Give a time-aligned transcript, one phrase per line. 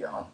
[0.00, 0.28] y'all.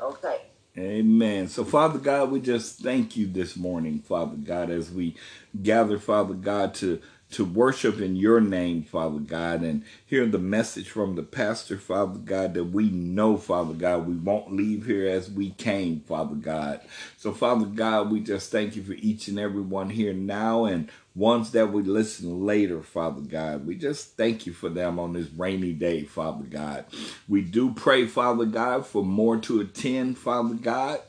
[0.00, 0.40] Okay.
[0.78, 1.48] Amen.
[1.48, 5.16] So, Father God, we just thank you this morning, Father God, as we
[5.62, 7.00] gather, Father God, to
[7.30, 12.18] to worship in your name, Father God, and hear the message from the pastor, Father
[12.18, 16.80] God, that we know, Father God, we won't leave here as we came, Father God.
[17.16, 20.90] So, Father God, we just thank you for each and every one here now and
[21.14, 23.66] ones that we listen later, Father God.
[23.66, 26.86] We just thank you for them on this rainy day, Father God.
[27.28, 31.00] We do pray, Father God, for more to attend, Father God.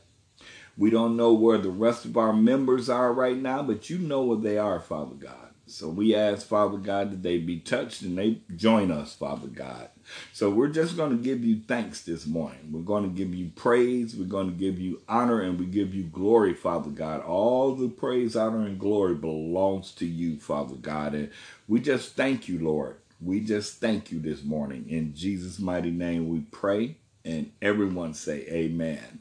[0.76, 4.22] We don't know where the rest of our members are right now, but you know
[4.22, 5.51] where they are, Father God.
[5.66, 9.88] So we ask, Father God, that they be touched and they join us, Father God.
[10.32, 12.70] So we're just going to give you thanks this morning.
[12.70, 14.14] We're going to give you praise.
[14.14, 17.22] We're going to give you honor and we give you glory, Father God.
[17.22, 21.14] All the praise, honor, and glory belongs to you, Father God.
[21.14, 21.30] And
[21.68, 22.96] we just thank you, Lord.
[23.20, 24.86] We just thank you this morning.
[24.88, 26.96] In Jesus' mighty name we pray.
[27.24, 29.20] And everyone say amen.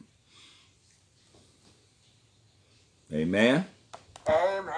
[3.14, 3.66] Amen.
[4.28, 4.74] Amen.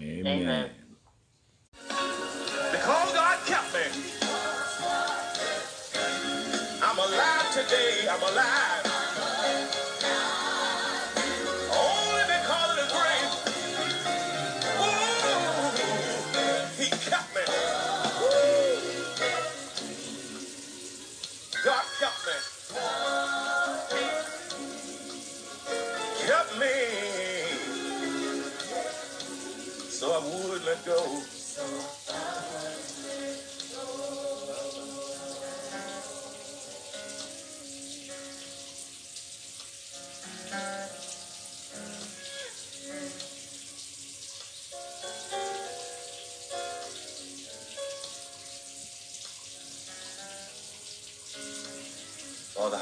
[0.00, 0.26] Amen.
[0.26, 0.70] Amen.
[7.68, 8.08] Today.
[8.10, 8.67] I'm alive.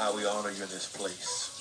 [0.07, 1.51] How we honor you in this place.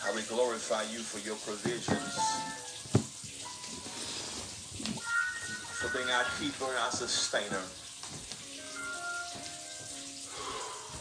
[0.00, 2.16] How we glorify you for your provisions,
[5.76, 7.60] for being our keeper and our sustainer.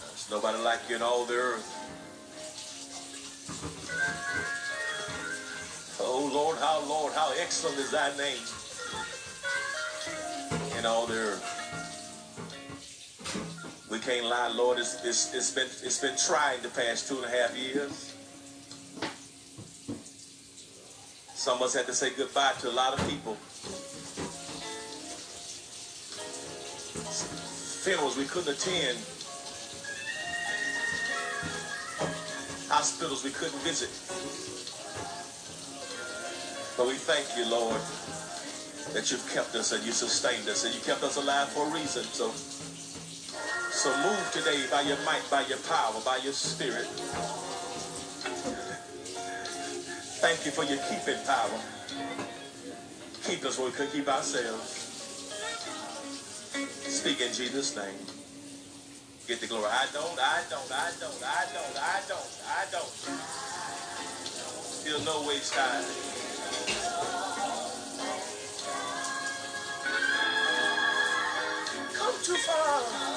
[0.10, 1.72] There's nobody like you in all the earth.
[6.02, 8.44] Oh Lord, how Lord, how excellent is thy name
[10.78, 11.51] in all the earth.
[13.92, 14.80] We can't lie, Lord.
[14.80, 18.16] It's, it's, it's been it's been trying the past two and a half years.
[21.36, 23.36] Some of us had to say goodbye to a lot of people.
[27.84, 28.98] Funerals we couldn't attend.
[32.72, 33.92] Hospitals we couldn't visit.
[36.78, 37.82] But we thank you, Lord,
[38.94, 41.72] that you've kept us and you sustained us and you kept us alive for a
[41.72, 42.04] reason.
[42.04, 42.32] So
[43.82, 46.86] so move today by your might, by your power, by your spirit.
[50.22, 51.58] Thank you for your keeping power.
[53.24, 54.70] Keep us where we could keep ourselves.
[56.94, 57.98] Speak in Jesus' name.
[59.28, 59.66] Get the glory.
[59.66, 62.94] I don't, I don't, I don't, I don't, I don't, I don't.
[64.86, 65.86] Feel no waste time.
[71.98, 73.11] Come too far.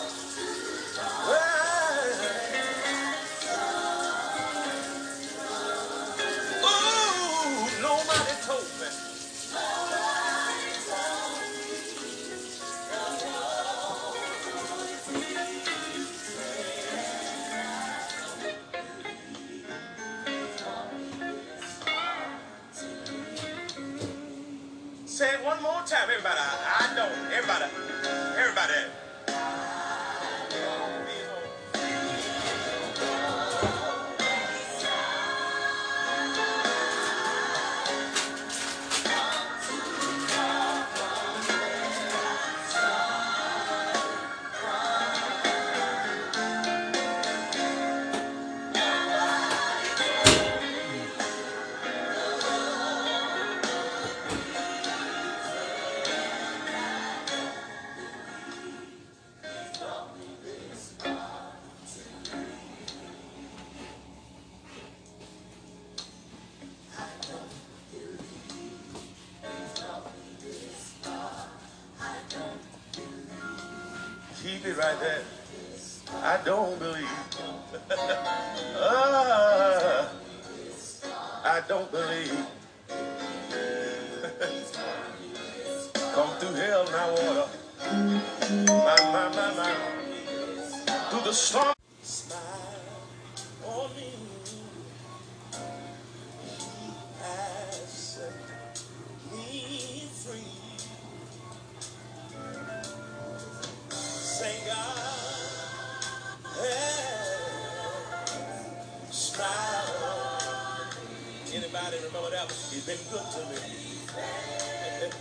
[111.84, 112.48] Anybody remember that?
[112.72, 113.60] He's been good to me.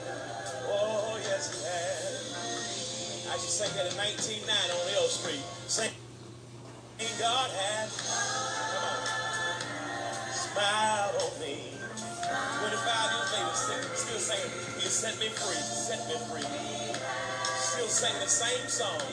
[0.72, 3.28] oh, yes, he has.
[3.28, 5.44] I should sing that in 1990 on L Street.
[5.68, 5.92] Sing,
[7.20, 7.92] God has,
[8.72, 9.04] come on,
[10.32, 11.76] smiled on me.
[12.32, 16.48] 25 years later, sing, still singing, He set me free, set me free.
[17.60, 19.04] Still singing the same song.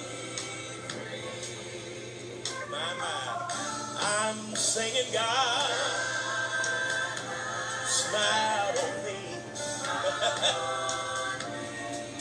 [2.71, 3.51] My, my.
[3.99, 5.70] I'm singing God,
[8.11, 9.21] smiled on me.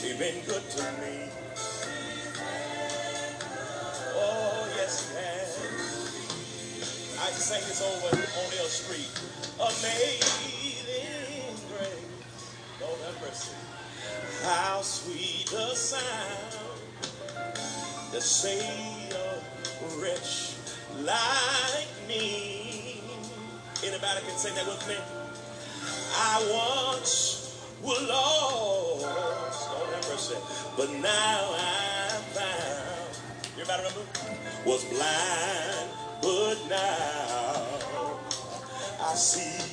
[0.00, 1.14] He's been good to me.
[4.14, 5.50] Oh, yes, he has.
[7.20, 9.10] I can sing this over on L Street.
[9.58, 12.54] Amazing grace.
[12.80, 13.56] Lord have mercy.
[14.44, 16.54] How sweet the sound
[18.12, 19.42] that saved a
[20.00, 20.54] wretch
[21.00, 23.02] like me.
[23.84, 25.19] Anybody can sing that with me?
[26.22, 30.36] I once was lost, have mercy,
[30.76, 33.16] but now I'm found.
[33.56, 34.04] You remember?
[34.66, 35.88] Was blind,
[36.20, 38.20] but now
[39.00, 39.64] I see.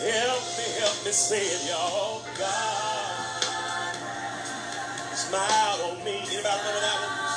[0.00, 2.22] Help me, help me say it, y'all.
[2.38, 3.44] God
[5.14, 6.24] smiled on me.
[6.24, 7.36] Anybody remember that one?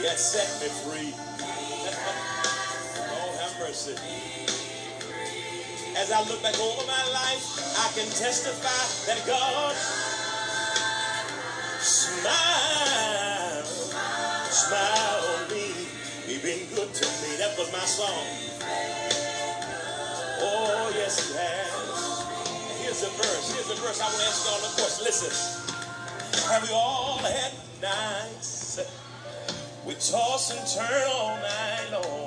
[0.00, 1.12] He has set me free.
[3.10, 3.94] Lord have mercy.
[5.96, 7.44] As I look back over my life,
[7.78, 9.76] I can testify that God
[11.80, 13.66] smiled,
[14.50, 15.72] smiled on me.
[16.26, 17.36] He been good to me.
[17.38, 18.26] That was my song.
[20.26, 22.82] Oh, yes, he has.
[22.82, 23.52] Here's the verse.
[23.54, 24.00] Here's the verse.
[24.00, 25.04] I want to ask y'all a question.
[25.04, 25.32] Listen.
[26.50, 28.80] Have we all had nights?
[29.86, 32.23] We toss and turn all night long.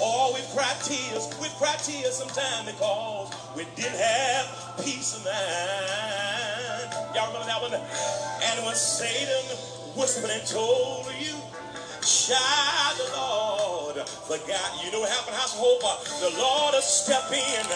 [0.00, 1.28] Or we cry tears.
[1.40, 6.88] We cry tears sometimes because we didn't have peace of mind.
[7.14, 7.74] Y'all remember that one?
[7.74, 9.44] And when Satan
[9.96, 11.36] whispered and told you,
[12.00, 14.80] child the Lord, forgot.
[14.82, 15.84] You know what happened, house of hope?
[16.20, 17.66] The Lord will step in.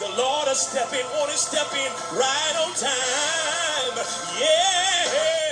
[0.00, 1.06] The Lord will step in.
[1.14, 3.94] Won't he step in right on time?
[4.40, 5.47] Yeah,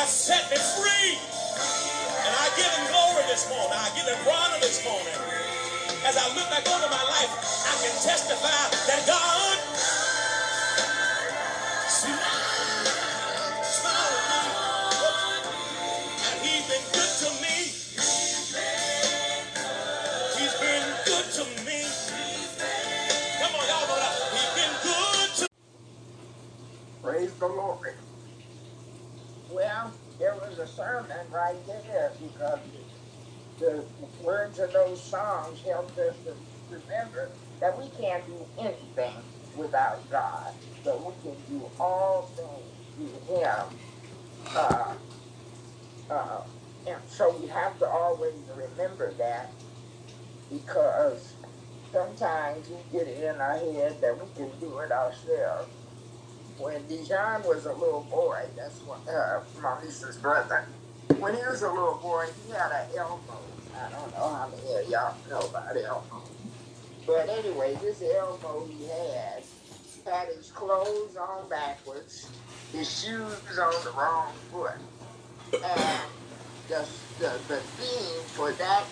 [0.00, 1.20] Has set me free.
[2.08, 3.76] And I give him glory this morning.
[3.76, 5.12] I give him honor this morning.
[6.08, 7.32] As I look back over my life,
[7.68, 8.48] I can testify
[8.88, 9.58] that God
[11.84, 12.88] smiled,
[13.60, 14.42] smiled on me.
[16.16, 17.58] And he's been good to me.
[20.40, 21.80] He's been good to me.
[23.40, 24.14] Come on, y'all that.
[24.32, 25.46] He's been good to
[27.02, 27.94] Praise the Lord.
[29.52, 32.60] Well, there was a sermon right there because
[33.58, 33.84] the
[34.22, 36.34] words of those songs helped us to
[36.70, 39.16] remember that we can't do anything
[39.56, 40.52] without God,
[40.84, 43.58] but we can do all things through Him.
[44.54, 44.94] Uh,
[46.10, 46.42] uh,
[46.86, 49.50] and so we have to always remember that
[50.50, 51.34] because
[51.92, 55.70] sometimes we get it in our head that we can do it ourselves.
[56.60, 60.66] When Dijon was a little boy, that's what, uh, my niece's brother,
[61.18, 63.38] when he was a little boy, he had an Elmo.
[63.74, 66.22] I don't know how many of y'all know about Elmo.
[67.06, 69.42] But anyway, this Elmo he had
[70.04, 72.28] had his clothes on backwards,
[72.72, 74.76] his shoes on the wrong foot.
[75.54, 76.00] And
[76.68, 76.86] the,
[77.18, 78.84] the, the theme for that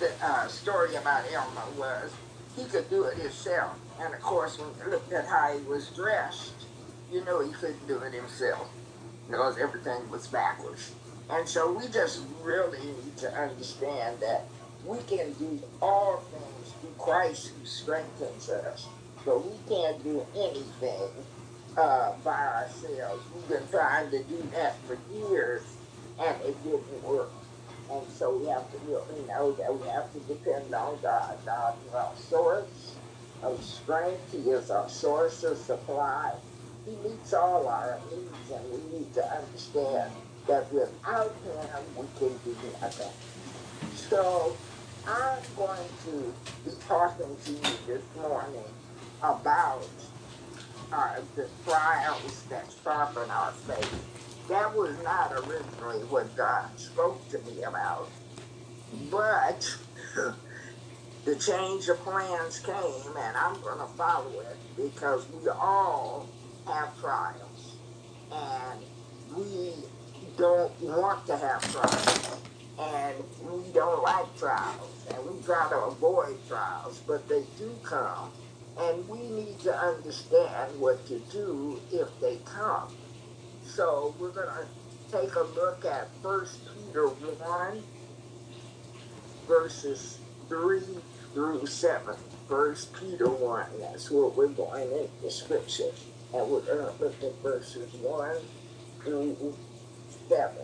[0.00, 2.10] the, uh, story about Elmo was
[2.56, 3.78] he could do it himself.
[4.00, 6.65] And of course, when you looked at how he was dressed,
[7.10, 8.68] you know he couldn't do it himself
[9.28, 10.92] because everything was backwards.
[11.30, 14.44] And so we just really need to understand that
[14.84, 18.86] we can do all things through Christ who strengthens us,
[19.24, 21.08] but we can't do anything
[21.76, 23.22] uh, by ourselves.
[23.34, 25.62] We've been trying to do that for years,
[26.20, 27.30] and it didn't work.
[27.90, 31.38] And so we have to really know that we have to depend on God.
[31.44, 32.94] God is our source
[33.42, 34.32] of strength.
[34.32, 36.32] He is our source of supply.
[36.86, 40.12] He meets all our needs, and we need to understand
[40.48, 43.12] that without Him, we can do nothing.
[43.94, 44.60] So
[45.06, 48.64] I'm going to be talking to you this morning
[49.22, 49.90] about
[50.92, 54.06] uh, the trials that sharpen our faith.
[54.48, 58.12] That was not originally what God spoke to me about.
[59.10, 59.68] But
[61.24, 66.35] the change of plans came, and I'm going to follow it because we all
[66.66, 67.76] have trials.
[68.32, 68.80] And
[69.36, 69.72] we
[70.36, 72.40] don't want to have trials.
[72.78, 75.06] And we don't like trials.
[75.10, 78.30] And we try to avoid trials, but they do come.
[78.78, 82.94] And we need to understand what to do if they come.
[83.64, 84.66] So we're going to
[85.10, 86.46] take a look at 1
[86.86, 87.82] Peter 1,
[89.48, 90.18] verses
[90.48, 90.82] 3
[91.32, 92.14] through 7.
[92.48, 95.90] 1 Peter 1, that's what we're going in the scripture.
[96.34, 98.36] And we're going to look at verses 1
[99.02, 99.54] through
[100.28, 100.56] 7.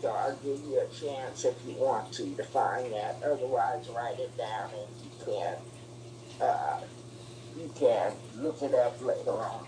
[0.00, 3.22] So I'll give you a chance if you want to to find that.
[3.24, 5.56] Otherwise, write it down and you can,
[6.46, 6.80] uh,
[7.56, 9.66] you can look it up later on.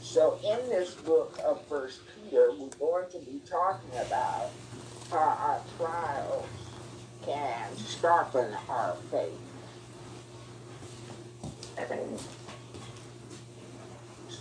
[0.00, 4.50] So in this book of First Peter, we're going to be talking about
[5.10, 6.46] how our trials
[7.24, 9.38] can sharpen our faith.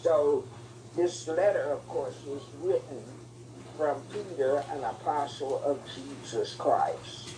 [0.01, 0.43] So
[0.95, 3.03] this letter, of course, was written
[3.77, 7.29] from Peter, an apostle of Jesus Christ.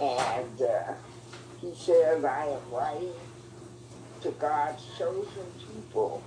[0.00, 0.92] And uh,
[1.60, 3.12] he says, I am writing
[4.22, 6.22] to God's chosen people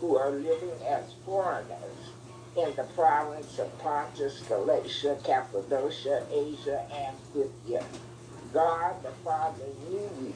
[0.00, 2.12] who are living as foreigners
[2.56, 7.84] in the province of Pontus, Galatia, Cappadocia, Asia, and Bithynia.
[8.52, 10.34] God the Father knew you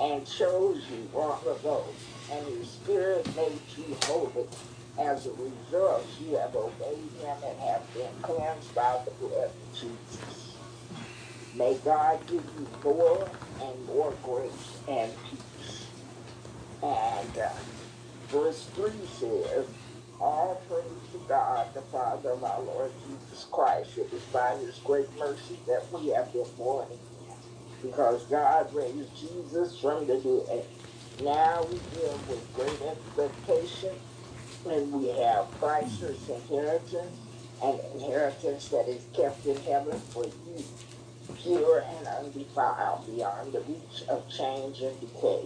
[0.00, 1.84] and chose you long ago,
[2.30, 4.46] and his Spirit made you holy.
[4.98, 9.72] As a result, you have obeyed him and have been cleansed by the blood of
[9.72, 10.58] Jesus.
[11.54, 15.92] May God give you more and more grace and peace.
[16.82, 17.50] And uh,
[18.30, 19.66] verse 3 says,
[20.20, 23.98] All praise to God, the Father of our Lord Jesus Christ.
[23.98, 27.38] It is by his great mercy that we have been born again.
[27.82, 30.66] Because God raised Jesus from the dead.
[31.22, 33.94] Now we live with great expectation,
[34.66, 37.14] and we have priceless inheritance,
[37.62, 40.64] an inheritance that is kept in heaven for you,
[41.42, 45.44] pure and undefiled, beyond the reach of change and decay.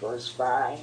[0.00, 0.80] Verse 5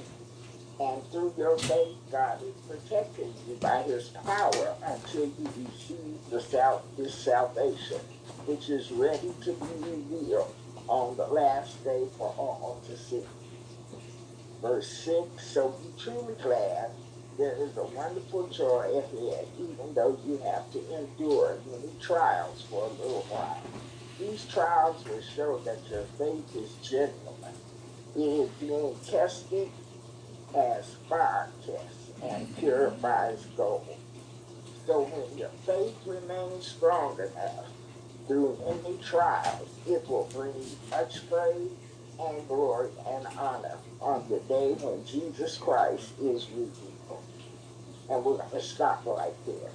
[0.79, 6.41] And through your faith, God is protecting you by his power until you receive the
[6.41, 7.99] sal- this salvation,
[8.45, 10.53] which is ready to be revealed
[10.89, 13.23] on the last day for all to see.
[14.61, 16.89] Verse 6 So be truly glad.
[17.37, 22.83] There is a wonderful joy ahead, even though you have to endure many trials for
[22.83, 23.61] a little while.
[24.19, 27.55] These trials will show that your faith is genuine.
[28.15, 29.69] It is being tested
[30.53, 33.95] as fire tests and purifies gold.
[34.85, 37.67] So when your faith remains strong enough
[38.29, 40.53] through any trials, it will bring
[40.91, 41.71] much praise
[42.19, 47.23] and glory and honor on the day when Jesus Christ is revealed.
[48.07, 49.71] And we're going to stop right there.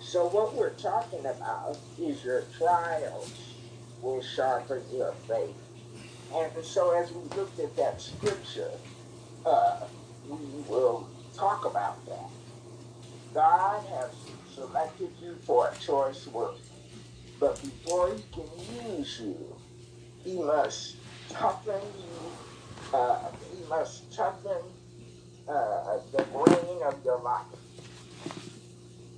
[0.00, 3.32] So what we're talking about is your trials
[4.00, 5.56] will sharpen your faith.
[6.32, 8.70] And so as we looked at that scripture,
[9.44, 9.80] uh,
[10.28, 10.38] we
[10.68, 12.30] will talk about that.
[13.34, 14.10] God has
[14.54, 16.54] selected you for a choice work.
[17.44, 19.36] But before he can use you,
[20.24, 20.96] he must
[21.28, 23.18] toughen you, uh,
[23.54, 24.62] he must toughen
[25.46, 27.44] uh, the brain of your life.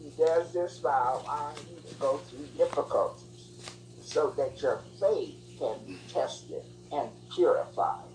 [0.03, 5.79] He does this by allowing you to go through difficulties so that your faith can
[5.87, 8.11] be tested and purified.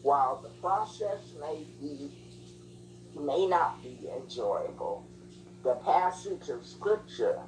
[0.00, 2.10] While the process may be
[3.14, 5.06] may not be enjoyable,
[5.62, 7.38] the passage of scripture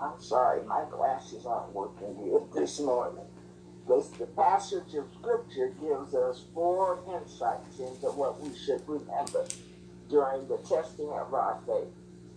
[0.00, 3.24] I'm sorry, my glasses aren't working good this morning.
[3.88, 9.46] This, the passage of scripture gives us four insights into what we should remember
[10.08, 11.92] during the testing of our faith,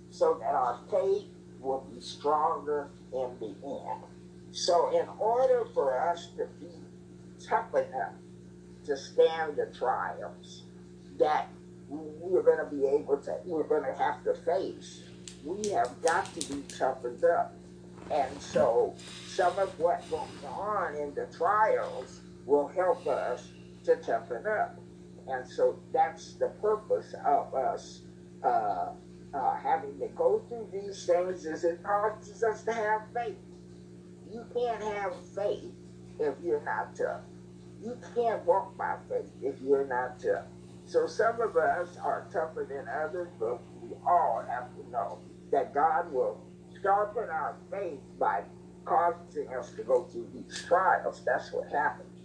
[0.10, 1.26] so that our faith
[1.60, 4.04] will be stronger in the end.
[4.52, 6.68] So, in order for us to be
[7.48, 8.14] tough enough
[8.86, 10.64] to stand the trials
[11.20, 11.48] that
[11.90, 15.04] we're going to be able to, we're going to have to face,
[15.44, 17.54] we have got to be toughened up.
[18.12, 18.94] And so,
[19.28, 23.50] some of what goes on in the trials will help us
[23.86, 24.80] to toughen up.
[25.28, 28.02] And so, that's the purpose of us
[28.44, 28.90] uh,
[29.34, 33.38] uh, having to go through these things, is it causes us to have faith.
[34.32, 35.72] You can't have faith
[36.20, 37.22] if you're not tough.
[37.82, 40.46] You can't walk by faith if you're not tough.
[40.86, 45.20] So some of us are tougher than others, but we all have to know
[45.54, 46.42] that God will
[46.82, 48.42] sharpen our faith by
[48.86, 51.22] causing us to go through these trials.
[51.26, 52.20] That's what happens.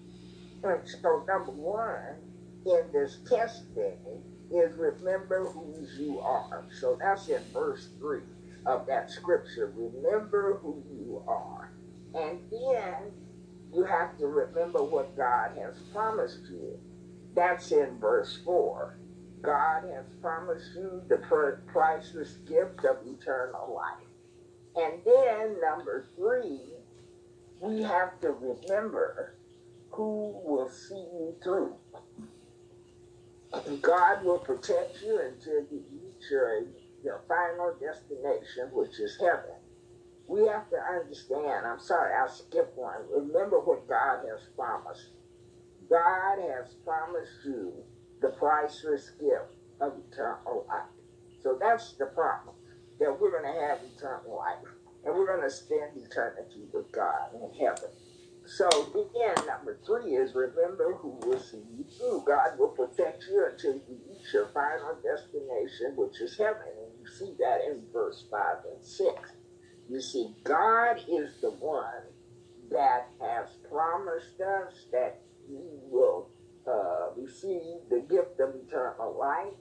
[0.65, 2.17] And so number one
[2.67, 3.99] in this testing
[4.51, 6.65] is remember who you are.
[6.81, 8.23] So that's in verse three
[8.67, 9.73] of that scripture.
[9.77, 11.71] Remember who you are.
[12.15, 13.13] And then
[13.75, 16.79] you have to remember what God has promised you.
[17.35, 18.99] That's in verse 4.
[19.43, 21.19] God has promised you the
[21.67, 24.07] priceless gift of eternal life.
[24.77, 26.61] And then, number three,
[27.61, 29.35] we have to remember
[29.91, 31.75] who will see you through.
[33.83, 36.65] God will protect you until you reach your,
[37.03, 39.57] your final destination, which is heaven
[40.29, 41.67] we have to understand.
[41.67, 43.01] I'm sorry, I'll skip one.
[43.11, 45.09] Remember what God has promised.
[45.89, 47.73] God has promised you
[48.21, 50.89] the priceless gift of eternal life.
[51.43, 52.55] So that's the promise
[52.99, 54.67] that we're going to have eternal life
[55.05, 57.91] and we're going to spend eternity with God in heaven.
[58.45, 62.25] So again, number three is remember who will see you through.
[62.27, 66.63] God will protect you until you reach your final destination, which is heaven.
[66.67, 68.41] And you see that in verse 5
[68.73, 69.13] and 6.
[69.91, 72.09] You see, God is the one
[72.71, 76.31] that has promised us that He will
[76.69, 79.55] uh, receive the gift of eternal life,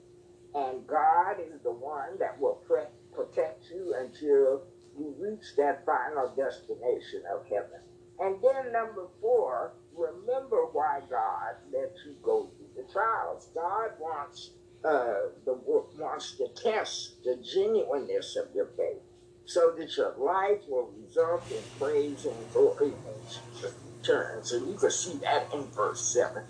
[0.54, 4.62] and God is the one that will pre- protect you until
[4.98, 7.80] you reach that final destination of heaven.
[8.20, 13.48] And then number four, remember why God lets you go through the trials.
[13.54, 14.50] God wants
[14.84, 15.54] uh, the
[15.98, 19.02] wants to test the genuineness of your faith
[19.44, 24.52] so that your life will result in praise and glory when Jesus returns.
[24.52, 26.42] And you can see that in verse 7.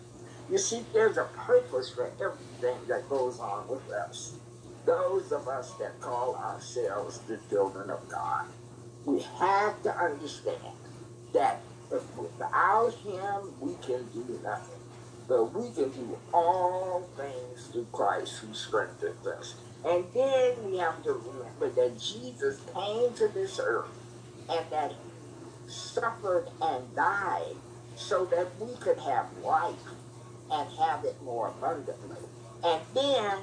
[0.51, 4.35] You see, there's a purpose for everything that goes on with us.
[4.87, 8.47] Those of us that call ourselves the children of God,
[9.05, 10.77] we have to understand
[11.35, 14.81] that without Him, we can do nothing.
[15.29, 19.55] But we can do all things through Christ who strengthens us.
[19.85, 23.91] And then we have to remember that Jesus came to this earth
[24.49, 27.57] and that he suffered and died
[27.95, 29.77] so that we could have life
[30.51, 32.17] and have it more abundantly.
[32.65, 33.39] And then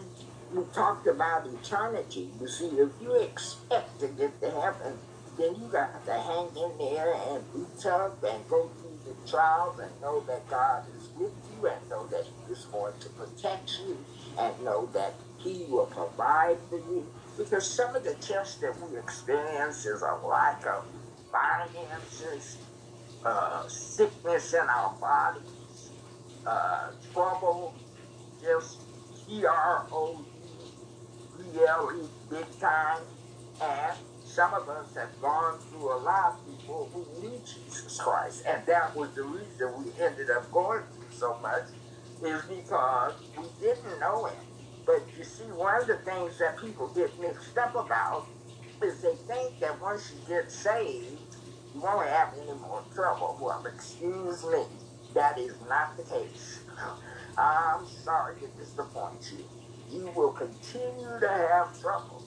[0.53, 2.29] we talked about eternity.
[2.39, 4.97] You see, if you expect to get to heaven,
[5.37, 9.79] then you got to hang in there and be tough and go through the trials
[9.79, 13.79] and know that God is with you and know that He is going to protect
[13.85, 13.97] you
[14.39, 15.13] and know that
[15.45, 17.05] he will provide for you.
[17.37, 20.85] Because some of the tests that we experience is a lack of
[21.31, 22.57] finances,
[23.23, 25.43] uh, sickness in our bodies,
[26.45, 27.73] uh, trouble,
[28.41, 28.81] just
[29.27, 30.25] T-R-O-U-B-L-E,
[32.29, 33.01] big time.
[33.61, 38.43] And some of us have gone through a lot before we knew Jesus Christ.
[38.45, 41.63] And that was the reason we ended up going through so much
[42.23, 44.35] is because we didn't know him.
[44.85, 48.27] But you see, one of the things that people get mixed up about
[48.83, 51.35] is they think that once you get saved,
[51.73, 53.37] you won't have any more trouble.
[53.41, 54.63] Well, excuse me,
[55.15, 56.59] that is not the case.
[57.37, 59.45] I'm sorry to disappoint you.
[59.97, 62.23] You will continue to have trouble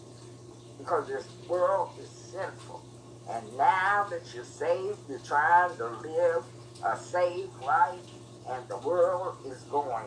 [0.78, 2.82] because this world is sinful.
[3.30, 6.44] And now that you're saved, you're trying to live
[6.84, 8.00] a safe life,
[8.48, 10.06] and the world is going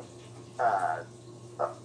[0.60, 1.04] uh,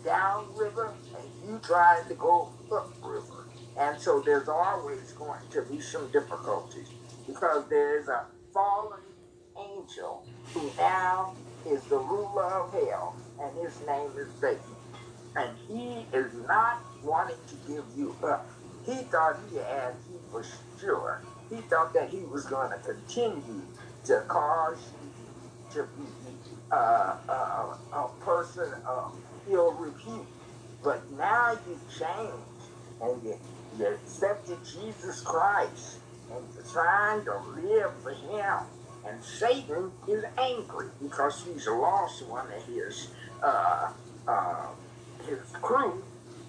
[0.05, 3.47] downriver and you trying to go upriver.
[3.79, 6.89] And so there's always going to be some difficulties
[7.27, 9.01] because there's a fallen
[9.59, 11.35] angel who now
[11.67, 14.61] is the ruler of hell, and his name is Satan.
[15.37, 18.49] And he is not wanting to give you up.
[18.85, 20.45] He thought he had you for
[20.81, 21.23] sure.
[21.51, 23.63] He thought that he was going to continue
[24.05, 25.11] to cause you
[25.75, 26.07] to be
[26.73, 29.15] uh, uh, a person of
[29.51, 30.27] ill repute.
[30.83, 32.71] But now you've changed
[33.03, 33.39] and you,
[33.79, 35.99] you accepted Jesus Christ
[36.33, 38.67] and you're trying to live for Him.
[39.07, 43.09] And Satan is angry because he's lost one of his
[43.43, 43.93] uh,
[44.27, 44.67] uh,
[45.27, 46.03] his crew.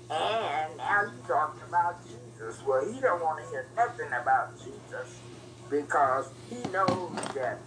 [0.09, 2.61] And now you're talking about Jesus.
[2.65, 5.19] Well, he don't want to hear nothing about Jesus
[5.69, 7.59] because he knows that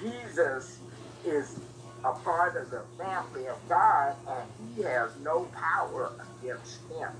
[0.00, 0.78] Jesus
[1.24, 1.58] is
[2.04, 7.10] a part of the family of God, and he has no power against him.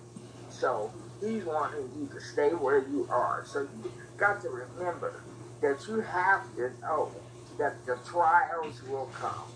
[0.51, 3.45] So he's wanting you to stay where you are.
[3.47, 5.23] So you got to remember
[5.61, 7.11] that you have to know
[7.59, 9.53] that the trials will come.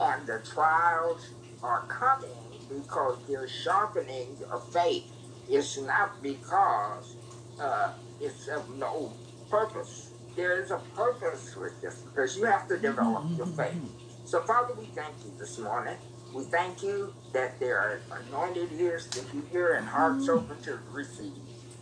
[0.00, 1.30] And the trials
[1.62, 2.30] are coming
[2.68, 5.04] because they're sharpening your faith.
[5.48, 7.16] It's not because
[7.60, 9.12] uh, it's of no
[9.50, 10.12] purpose.
[10.36, 13.74] There is a purpose with this because you have to mm-hmm, develop your mm-hmm, faith.
[13.74, 13.86] Mm-hmm.
[14.24, 15.96] So, Father, we thank you this morning.
[16.32, 21.32] We thank you that there are anointed ears to hear and hearts open to receive.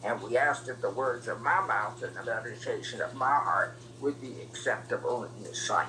[0.07, 3.77] And we ask that the words of my mouth and the meditation of my heart
[4.01, 5.89] would be acceptable in his sight.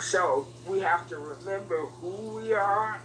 [0.00, 3.00] So we have to remember who we are.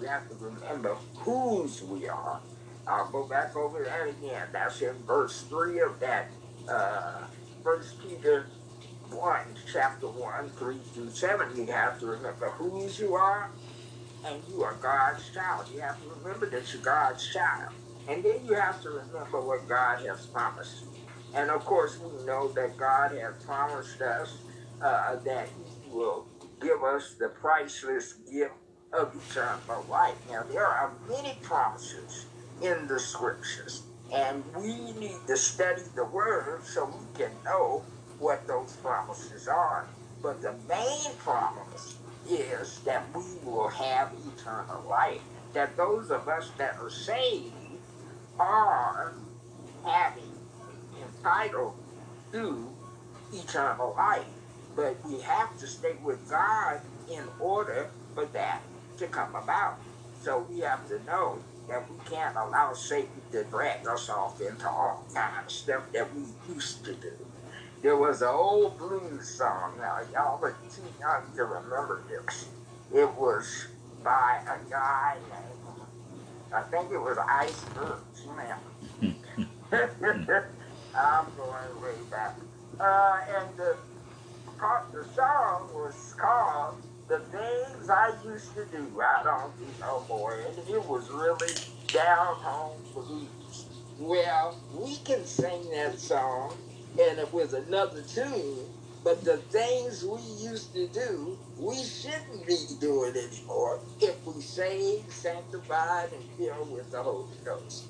[0.00, 2.40] We have to remember whose we are.
[2.86, 4.46] I'll go back over that again.
[4.52, 6.30] That's in verse 3 of that
[6.68, 7.24] uh,
[7.64, 8.46] First Peter
[9.10, 9.40] 1,
[9.72, 11.56] chapter 1, 3 through 7.
[11.56, 13.50] You have to remember whose you are,
[14.24, 15.66] and you are God's child.
[15.74, 17.72] You have to remember that you're God's child.
[18.10, 20.84] And then you have to remember what God has promised.
[21.32, 24.36] And of course, we know that God has promised us
[24.82, 26.26] uh, that He will
[26.60, 28.54] give us the priceless gift
[28.92, 30.16] of eternal life.
[30.28, 32.26] Now, there are many promises
[32.60, 37.84] in the scriptures, and we need to study the Word so we can know
[38.18, 39.86] what those promises are.
[40.20, 41.96] But the main promise
[42.28, 45.22] is that we will have eternal life.
[45.52, 47.54] That those of us that are saved
[48.40, 49.12] are
[49.84, 50.32] having
[51.00, 51.74] entitled
[52.32, 52.68] to
[53.32, 54.24] eternal life.
[54.74, 58.62] But we have to stay with God in order for that
[58.98, 59.78] to come about.
[60.22, 64.68] So we have to know that we can't allow Satan to drag us off into
[64.68, 66.22] all kind of stuff that we
[66.52, 67.12] used to do.
[67.82, 69.74] There was an old blues song.
[69.78, 72.48] Now, y'all are too young to remember this.
[72.92, 73.68] It was
[74.04, 75.59] by a guy named,
[76.52, 78.26] I think it was Icebergs.
[78.36, 79.14] Man.
[80.96, 82.36] I'm going way back.
[82.78, 83.76] Uh, and the,
[84.92, 89.00] the song was called The Things I Used to Do.
[89.00, 90.34] I don't do no more.
[90.34, 91.54] And it was really
[91.86, 93.66] down home blues.
[93.98, 96.56] Well, we can sing that song
[96.98, 98.66] and it was another tune.
[99.04, 105.10] But the things we used to do, we shouldn't be doing anymore if we saved,
[105.12, 107.86] sanctified, and filled with the Holy Ghost.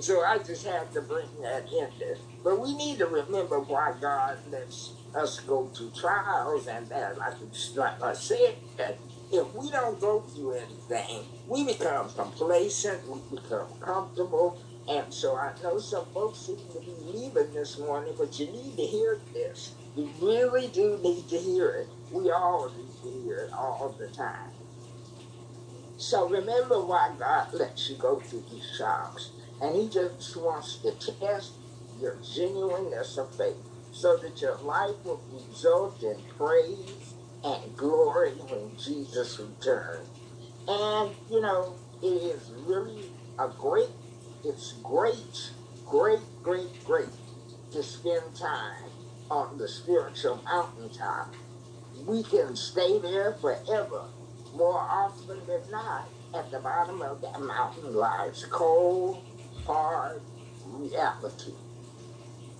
[0.00, 2.16] So I just had to bring that in there.
[2.44, 7.34] But we need to remember why God lets us go through trials and that, like,
[7.76, 8.56] like I said,
[9.32, 15.52] if we don't go through anything, we become complacent, we become comfortable, and so I
[15.62, 19.74] know some folks seem to be leaving this morning, but you need to hear this.
[19.98, 21.88] You really do need to hear it.
[22.12, 24.52] We all need to hear it all the time.
[25.96, 29.32] So remember why God lets you go through these trials.
[29.60, 31.54] And He just wants to test
[32.00, 33.56] your genuineness of faith
[33.90, 40.08] so that your life will result in praise and glory when Jesus returns.
[40.68, 43.90] And, you know, it is really a great
[44.44, 45.50] it's great,
[45.84, 47.08] great, great, great
[47.72, 48.84] to spend time
[49.30, 51.34] on the spiritual mountaintop.
[52.06, 54.04] We can stay there forever.
[54.54, 59.22] More often than not, at the bottom of that mountain lies cold,
[59.66, 60.20] hard
[60.66, 61.52] reality.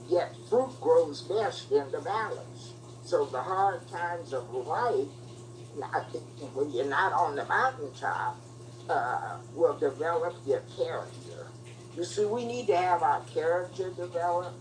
[0.09, 2.73] Yet fruit grows best in the valleys.
[3.05, 5.09] So the hard times of life,
[6.55, 8.39] when you're not on the mountaintop,
[8.89, 11.47] uh, will develop your character
[11.99, 14.55] you see, we need to have our character developed.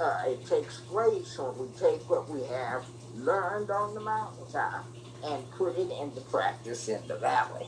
[0.00, 2.84] Uh, it takes place when we take what we have
[3.16, 4.86] learned on the mountaintop
[5.24, 7.66] and put it into practice in the valley.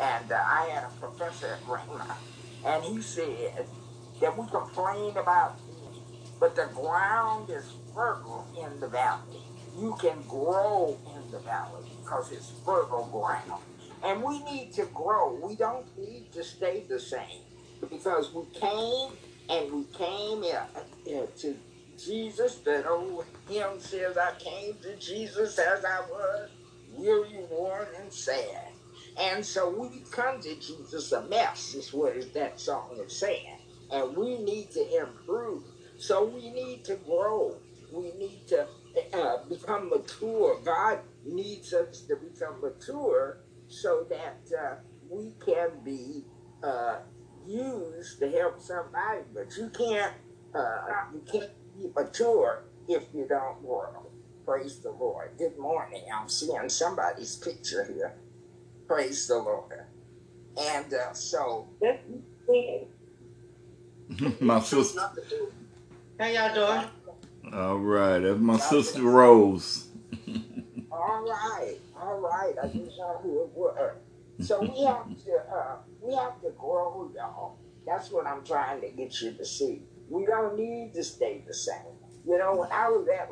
[0.00, 2.16] And uh, I had a professor at Rhema,
[2.66, 3.66] and he said
[4.20, 5.60] that we complain about
[6.40, 9.40] but the ground is fertile in the valley.
[9.78, 13.62] You can grow in the valley because it's fertile ground.
[14.04, 15.34] And we need to grow.
[15.42, 17.40] We don't need to stay the same
[17.88, 19.12] because we came
[19.48, 21.56] and we came uh, to
[21.98, 22.56] Jesus.
[22.56, 26.50] That old hymn says, I came to Jesus as I was,
[26.96, 28.68] weary, worn, and sad.
[29.20, 33.58] And so we come to Jesus a mess, is what that song is saying.
[33.90, 35.62] And we need to improve.
[35.98, 37.56] So we need to grow.
[37.92, 38.66] We need to
[39.12, 40.58] uh, become mature.
[40.64, 44.74] God needs us to become mature so that uh,
[45.08, 46.24] we can be
[46.62, 46.96] uh,
[47.46, 50.12] used to help somebody, but you can't
[50.54, 50.80] uh,
[51.12, 54.10] you can't be mature if you don't grow.
[54.46, 55.30] Praise the Lord.
[55.38, 56.04] Good morning.
[56.14, 58.14] I'm seeing somebody's picture here.
[58.86, 59.72] Praise the Lord.
[60.56, 61.66] And uh, so
[64.40, 65.00] my sister.
[66.18, 66.88] How y'all doing?
[67.52, 69.88] All right, that's my sister Rose.
[70.90, 72.54] All right, all right.
[72.62, 73.96] I just know who it was.
[74.40, 77.58] So we have to, uh, we have to grow, y'all.
[77.86, 79.82] That's what I'm trying to get you to see.
[80.08, 81.98] We don't need to stay the same.
[82.26, 83.28] You know, when I was at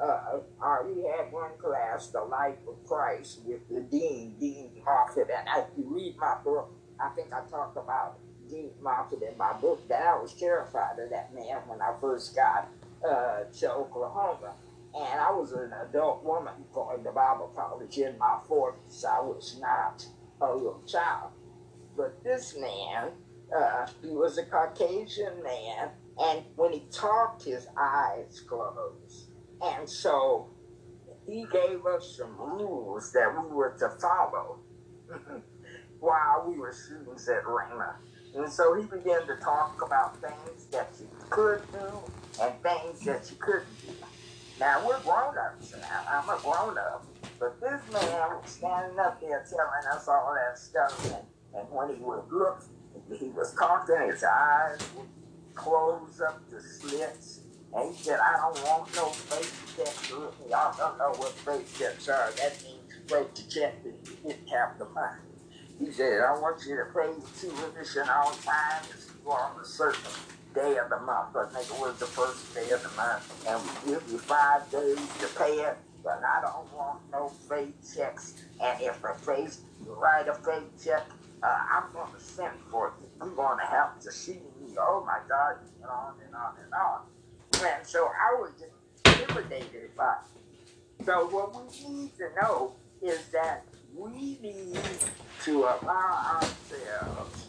[0.00, 5.28] uh, uh, we had one class, The Life of Christ, with the Dean, Dean Moffat.
[5.30, 9.52] And if you read my book, I think I talked about Dean Moffat in my
[9.54, 12.68] book that I was terrified of that man when I first got
[13.08, 14.54] uh, to Oklahoma.
[14.96, 19.04] And I was an adult woman going to Bible college in my 40s.
[19.04, 20.06] I was not
[20.40, 21.30] a little child.
[21.96, 23.10] But this man,
[23.56, 29.30] uh, he was a Caucasian man, and when he talked, his eyes closed.
[29.60, 30.48] And so
[31.26, 34.58] he gave us some rules that we were to follow
[36.00, 37.94] while we were students at Rhema.
[38.36, 43.30] And so he began to talk about things that you could do and things that
[43.30, 43.92] you couldn't do.
[44.60, 46.04] Now we're grown ups now.
[46.08, 47.04] I'm a grown up.
[47.38, 51.88] But this man was standing up there telling us all that stuff and, and when
[51.88, 52.64] he would look
[53.18, 55.08] he was talking, his eyes would
[55.54, 57.40] close up the slits.
[57.74, 60.10] And he said, I don't want no faith checks.
[60.10, 62.30] Y'all don't know what faith checks are.
[62.36, 65.18] That means wrote the check that you didn't have the money.
[65.78, 69.66] He said, I want you to pay the tuition all times You go on the
[69.66, 70.00] certain
[70.54, 71.36] day of the month.
[71.36, 73.46] I think it was the first day of the month.
[73.48, 75.76] And we give you five days to pay it.
[76.02, 78.42] But I don't want no fake checks.
[78.62, 81.02] And if a face, you write a fake check,
[81.42, 83.08] uh, I'm going to send for you.
[83.20, 84.76] I'm going to have to see you.
[84.78, 87.00] Oh my God, and on and on and on.
[87.66, 88.50] And so I was
[89.04, 91.04] intimidated by it.
[91.04, 93.64] So what we need to know is that
[93.94, 94.78] we need
[95.44, 97.46] to allow ourselves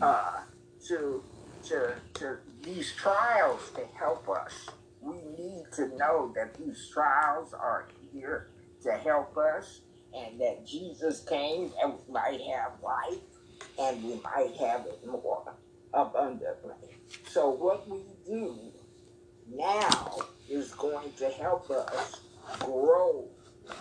[0.00, 0.40] uh,
[0.88, 1.24] to,
[1.64, 4.68] to, to these trials to help us.
[5.00, 8.50] We need to know that these trials are here
[8.82, 9.80] to help us
[10.14, 13.18] and that Jesus came and we might have life
[13.78, 15.54] and we might have it more
[15.94, 16.74] abundantly.
[17.28, 18.56] So what we do
[19.50, 22.20] now is going to help us
[22.60, 23.28] grow.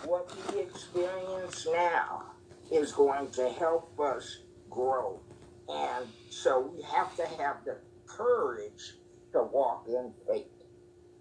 [0.06, 2.24] What we experience now
[2.72, 4.39] is going to help us
[4.70, 5.20] grow.
[5.69, 8.95] And so we have to have the courage
[9.34, 10.47] to walk in faith.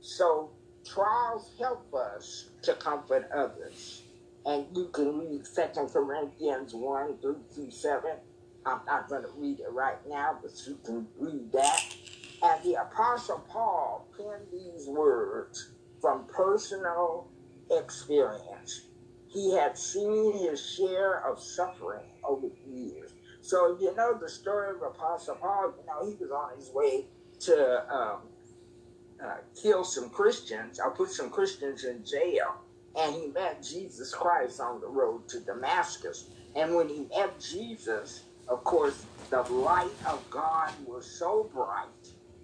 [0.01, 0.51] So
[0.85, 4.03] trials help us to comfort others.
[4.47, 8.13] And you can read 2 Corinthians 1 through 2 7
[8.67, 11.81] I'm not going to read it right now, but you can read that.
[12.43, 17.29] And the Apostle Paul penned these words from personal
[17.71, 18.87] experience.
[19.29, 23.10] He had seen his share of suffering over the years.
[23.41, 27.07] So, you know, the story of Apostle Paul, you know, he was on his way
[27.41, 28.23] to um,
[29.25, 32.57] uh, kill some Christians, or put some Christians in jail.
[32.97, 36.31] And he met Jesus Christ on the road to Damascus.
[36.55, 41.89] And when he met Jesus, of course, the light of God was so bright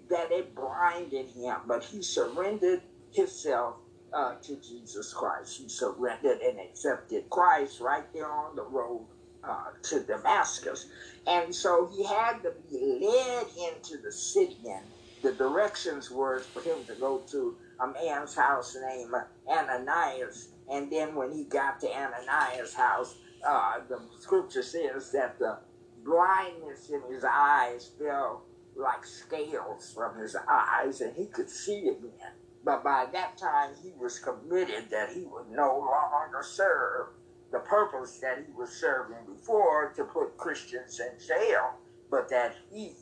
[0.09, 3.77] that it blinded him, but he surrendered himself
[4.13, 5.57] uh, to Jesus Christ.
[5.57, 9.07] He surrendered and accepted Christ right there on the road
[9.47, 10.87] uh, to Damascus.
[11.27, 14.91] And so he had to be led into the city, and
[15.23, 19.13] the directions were for him to go to a man's house named
[19.47, 20.49] Ananias.
[20.71, 25.59] And then when he got to Ananias' house, uh, the scripture says that the
[26.03, 32.33] blindness in his eyes fell like scales from his eyes, and he could see again.
[32.63, 37.07] But by that time, he was committed that he would no longer serve
[37.51, 41.75] the purpose that he was serving before to put Christians in jail,
[42.11, 42.93] but that he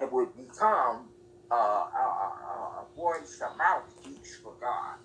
[0.00, 1.08] would become
[1.50, 4.96] uh, a, a voice, a mouthpiece for God.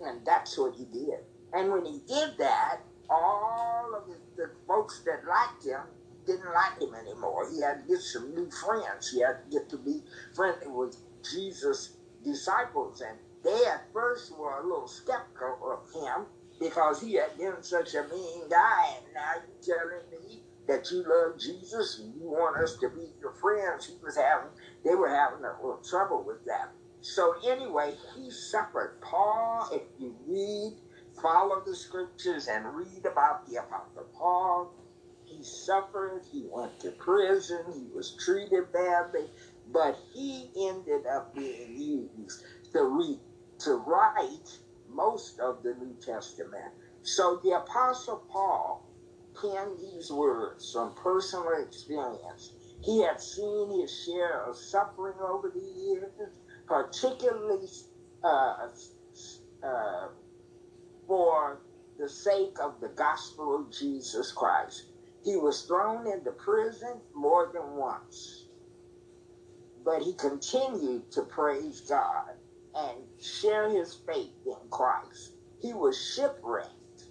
[0.00, 1.20] And that's what he did.
[1.52, 5.82] And when he did that, all of the, the folks that liked him
[6.26, 7.48] didn't like him anymore.
[7.50, 9.10] He had to get some new friends.
[9.10, 10.02] He had to get to be
[10.34, 10.96] friendly with
[11.30, 13.02] Jesus' disciples.
[13.02, 16.26] And they at first were a little skeptical of him
[16.60, 18.96] because he had been such a mean guy.
[18.96, 23.12] And now you're telling me that you love Jesus and you want us to be
[23.20, 23.86] your friends.
[23.86, 24.50] He was having,
[24.84, 26.70] they were having a little trouble with that.
[27.00, 28.96] So anyway, he suffered.
[29.02, 30.74] Paul, if you read,
[31.22, 34.72] follow the scriptures and read about the Apostle Paul,
[35.24, 39.26] he suffered, he went to prison, he was treated badly,
[39.72, 43.20] but he ended up being used to read,
[43.60, 44.58] to write
[44.94, 46.72] most of the New Testament.
[47.02, 48.84] So the Apostle Paul
[49.40, 52.52] penned these words from personal experience.
[52.82, 56.12] He had seen his share of suffering over the years,
[56.66, 57.68] particularly
[58.24, 58.68] uh,
[59.62, 60.08] uh,
[61.06, 61.60] for
[61.98, 64.84] the sake of the gospel of Jesus Christ.
[65.24, 68.46] He was thrown into prison more than once,
[69.84, 72.34] but he continued to praise God
[72.76, 75.32] and share his faith in Christ.
[75.60, 77.04] He was shipwrecked,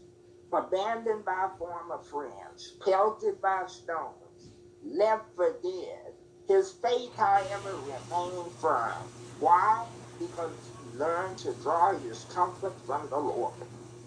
[0.52, 4.52] abandoned by former friends, pelted by stones,
[4.84, 6.14] left for dead.
[6.48, 9.12] His faith, however, remained firm.
[9.40, 9.86] Why?
[10.20, 10.52] Because
[10.92, 13.54] he learned to draw his comfort from the Lord.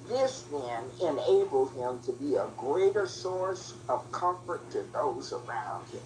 [0.09, 6.03] This then enabled him to be a greater source of comfort to those around him.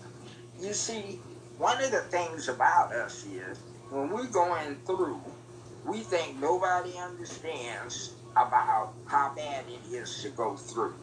[0.58, 1.20] You see,
[1.58, 3.58] one of the things about us is
[3.90, 5.20] when we're going through,
[5.84, 10.94] we think nobody understands about how bad it is to go through.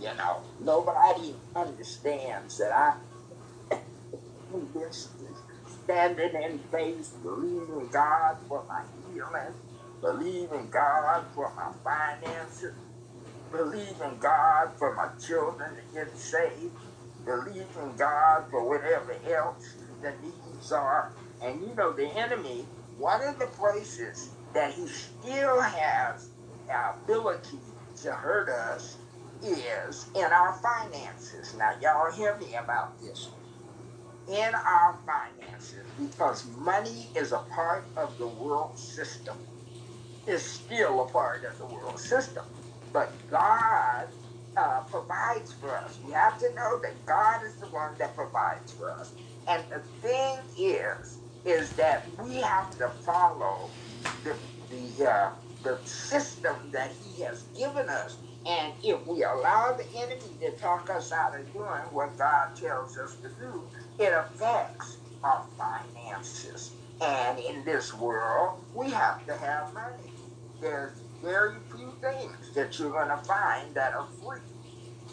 [0.00, 2.94] You know, nobody understands that I
[4.74, 4.92] been
[5.66, 8.82] standing in faith, believing God for my
[9.12, 9.54] healing
[10.00, 12.74] believing God for my finances,
[13.50, 16.74] believing God for my children to get saved,
[17.24, 21.12] believing God for whatever else the needs are.
[21.42, 22.66] And you know, the enemy,
[22.98, 26.30] one of the places that he still has
[26.68, 27.58] ability
[28.02, 28.98] to hurt us
[29.42, 31.54] is in our finances.
[31.54, 33.30] Now, y'all hear me about this.
[34.28, 39.36] In our finances, because money is a part of the world system
[40.26, 42.44] is still a part of the world system.
[42.92, 44.08] But God
[44.56, 45.98] uh, provides for us.
[46.04, 49.14] We have to know that God is the one that provides for us.
[49.48, 53.70] And the thing is, is that we have to follow
[54.24, 54.36] the
[54.70, 55.30] the uh,
[55.64, 58.18] the system that He has given us.
[58.46, 62.98] And if we allow the enemy to talk us out of doing what God tells
[62.98, 66.72] us to do, it affects our finances.
[67.00, 70.12] And in this world, we have to have money
[70.60, 74.40] there's very few things that you're going to find that are free.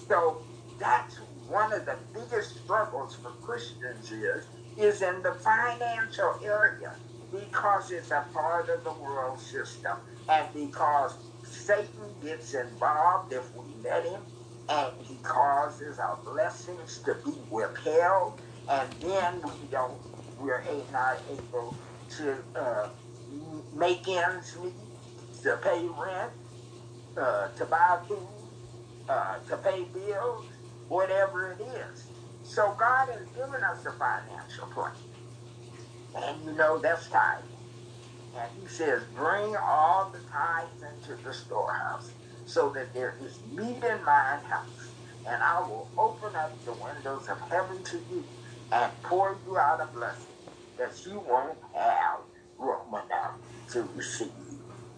[0.07, 0.43] So
[0.79, 1.17] that's
[1.47, 6.97] one of the biggest struggles for Christians is is in the financial area
[7.31, 9.97] because it's a part of the world system
[10.29, 14.21] and because Satan gets involved if we let him
[14.69, 18.33] and he causes our blessings to be withheld
[18.67, 19.99] and then we don't
[20.37, 21.79] we're not able
[22.17, 22.89] to uh,
[23.73, 24.73] make ends meet
[25.43, 26.33] to pay rent,
[27.17, 28.51] uh, to buy food,
[29.09, 30.47] uh, to pay bills,
[30.87, 32.12] whatever it is.
[32.43, 34.93] So God has given us a financial plan.
[36.15, 37.49] And you know that's tithing.
[38.35, 42.11] And he says, bring all the tithes into the storehouse
[42.45, 44.91] so that there is meat in mine house.
[45.27, 48.23] And I will open up the windows of heaven to you
[48.71, 50.25] and pour you out a blessing
[50.77, 52.19] that you won't have
[52.57, 53.35] room enough
[53.71, 54.31] to receive.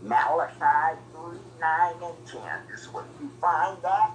[0.02, 2.42] Malachi 3, 9, and 10
[2.74, 4.12] is where you find that.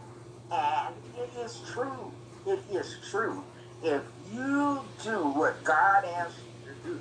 [0.51, 2.13] And it is true.
[2.47, 3.45] It is true.
[3.83, 7.01] If you do what God asks you to do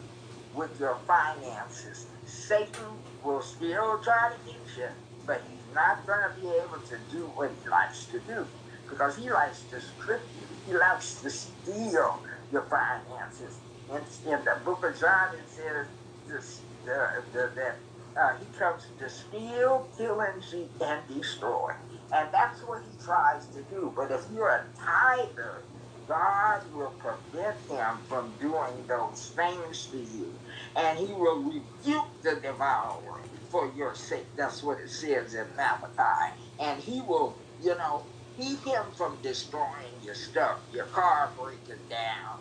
[0.54, 2.86] with your finances, Satan
[3.24, 4.88] will still try to get you,
[5.26, 8.48] but he's not going to be able to do what he likes to do
[8.90, 10.48] because he likes to strip you.
[10.68, 12.22] He likes to steal
[12.52, 13.60] your finances.
[13.90, 13.98] In,
[14.32, 15.88] in the book of John, it says
[16.28, 17.78] this, the, the, that
[18.20, 20.44] uh, he comes to steal, kill, and,
[20.82, 21.74] and destroy.
[22.14, 23.94] And that's what he tries to do.
[23.96, 25.66] But if you're a tither,
[26.08, 30.40] God will prevent him from doing those things to you.
[30.76, 34.30] And he will rebuke the devourer for your sake.
[34.38, 36.36] That's what it says in Malachi.
[36.60, 42.40] And he will, you know, keep him from destroying your stuff, your car breaking down,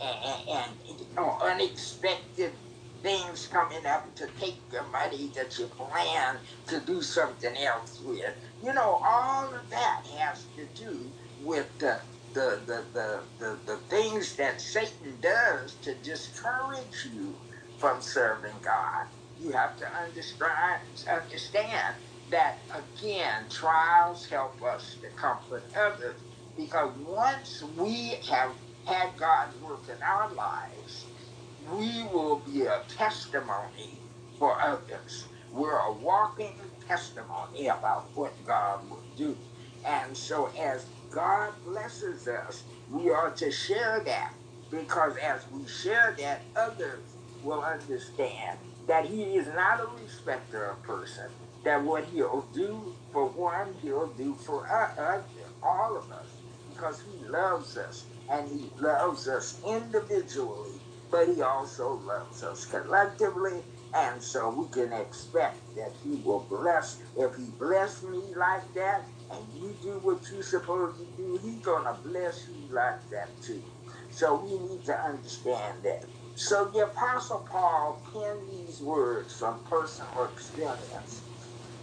[0.00, 2.54] and, and, you know, unexpected
[3.02, 8.34] things coming up to take the money that you plan to do something else with.
[8.62, 12.00] You know, all of that has to do with the
[12.34, 17.40] the, the, the, the, the things that Satan does to discourage you
[17.78, 19.06] from serving God.
[19.36, 21.96] You have to understand, understand
[22.30, 26.22] that, again, trials help us to comfort others
[26.56, 31.10] because once we have had God work in our lives,
[31.58, 34.02] we will be a testimony
[34.38, 35.28] for others.
[35.50, 39.36] We're a walking testimony about what God will do.
[39.84, 44.34] And so as God blesses us, we are to share that
[44.70, 47.00] because as we share that, others
[47.42, 51.30] will understand that He is not a respecter of person,
[51.64, 55.24] that what He'll do for one, He'll do for us,
[55.62, 56.26] all of us,
[56.70, 60.80] because He loves us and He loves us individually
[61.12, 63.62] but he also loves us collectively
[63.94, 67.02] And so we can expect that he will bless.
[67.16, 71.62] If he bless me like that, and you do what you're supposed to do, he's
[71.62, 73.72] gonna bless you like that too.
[74.10, 76.06] So we need to understand that.
[76.34, 81.28] So the Apostle Paul penned these words from personal experience.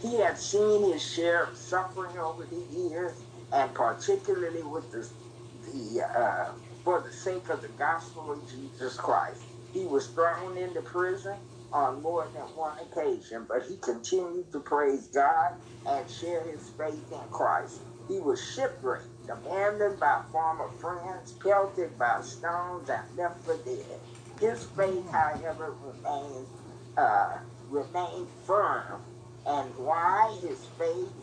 [0.02, 5.10] He had seen his share of suffering over the years, and particularly with the,
[5.54, 9.48] the uh, for the sake of the gospel of Jesus Christ.
[9.72, 11.40] He was thrown into prison
[11.74, 15.52] on more than one occasion, but he continued to praise God
[15.86, 17.84] and share his faith in Christ.
[18.08, 24.02] He was shipwrecked, abandoned by former friends, pelted by stones, and left for dead.
[24.40, 26.50] His faith, however, remained
[26.98, 29.04] uh, remained firm.
[29.46, 31.14] And why his faith?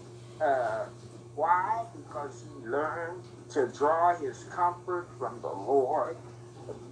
[0.40, 0.86] Uh,
[1.34, 1.86] why?
[1.94, 6.18] Because he learned to draw his comfort from the Lord.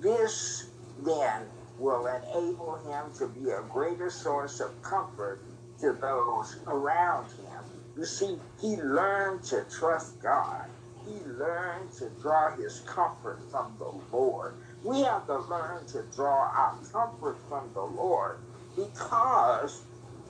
[0.03, 5.41] This then will enable him to be a greater source of comfort
[5.81, 7.65] to those around him.
[7.97, 10.67] You see, he learned to trust God.
[11.07, 14.55] He learned to draw his comfort from the Lord.
[14.83, 18.39] We have to learn to draw our comfort from the Lord
[18.77, 19.83] because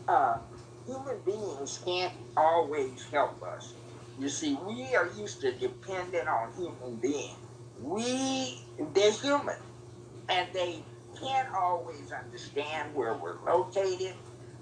[0.08, 0.38] uh,
[0.86, 3.74] human beings can't always help us.
[4.18, 7.36] You see, we are used to depending on human beings.
[7.80, 8.60] We,
[8.94, 9.56] they're human,
[10.28, 10.82] and they
[11.24, 14.16] can't always understand where we're located.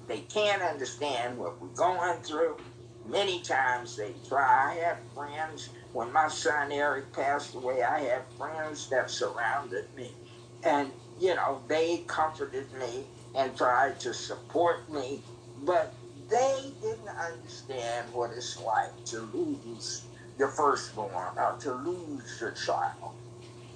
[0.08, 2.58] They can't understand what we're going through.
[3.04, 4.72] Many times they try.
[4.72, 5.70] I have friends.
[5.92, 10.18] When my son Eric passed away, I had friends that surrounded me.
[10.64, 15.24] And, you know, they comforted me and tried to support me.
[15.56, 15.98] But
[16.30, 20.08] they didn't understand what it's like to lose
[20.38, 23.14] your firstborn or to lose your child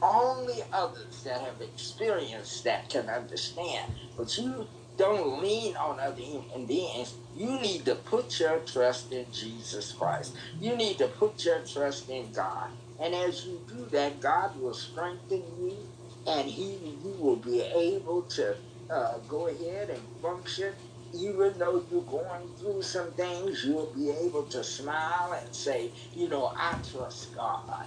[0.03, 3.93] only others that have experienced that can understand.
[4.17, 7.19] But you don't lean on other human beings.
[7.33, 10.37] You need to put your trust in Jesus Christ.
[10.59, 12.71] You need to put your trust in God.
[12.99, 15.89] And as you do that, God will strengthen you
[16.27, 18.59] and He you will be able to
[18.91, 20.75] uh, go ahead and function.
[21.13, 26.29] Even though you're going through some things, you'll be able to smile and say, you
[26.29, 27.87] know, I trust God.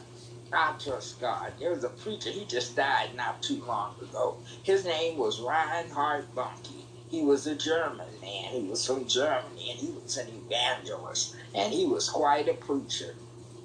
[0.53, 1.53] I trust God.
[1.59, 4.37] There was a preacher, he just died not too long ago.
[4.63, 6.85] His name was Reinhard Bonnke.
[7.09, 8.51] He was a German man.
[8.51, 11.35] He was from Germany and he was an evangelist.
[11.53, 13.15] And he was quite a preacher.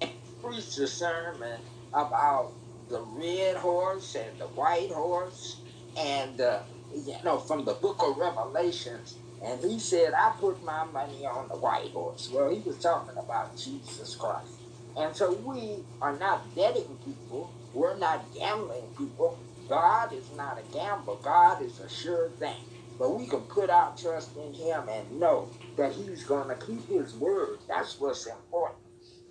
[0.00, 1.60] He preached a sermon
[1.92, 2.54] about
[2.88, 5.62] the red horse and the white horse
[5.96, 6.60] and, uh,
[6.94, 9.18] you know, from the book of Revelations.
[9.42, 12.30] And he said, I put my money on the white horse.
[12.32, 14.63] Well, he was talking about Jesus Christ.
[14.96, 17.54] And so we are not betting people.
[17.72, 19.40] We're not gambling people.
[19.68, 21.20] God is not a gamble.
[21.24, 22.58] God is a sure thing.
[22.98, 26.88] But we can put our trust in him and know that he's going to keep
[26.88, 27.60] his word.
[27.68, 28.80] That's what's important.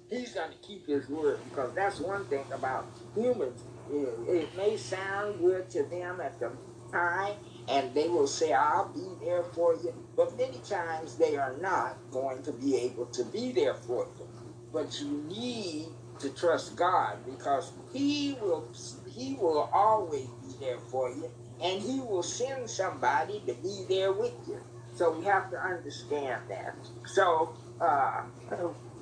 [0.09, 3.65] He's going to keep his word because that's one thing about humans.
[3.87, 6.57] It, it may sound good to them at the
[6.91, 7.35] time,
[7.67, 9.93] and they will say, I'll be there for you.
[10.17, 14.22] But many times they are not going to be able to be there for you
[14.73, 15.87] but you need
[16.19, 18.67] to trust God because He will
[19.15, 21.29] He will always be there for you,
[21.61, 24.59] and He will send somebody to be there with you.
[24.95, 26.75] So we have to understand that.
[27.05, 28.23] So uh,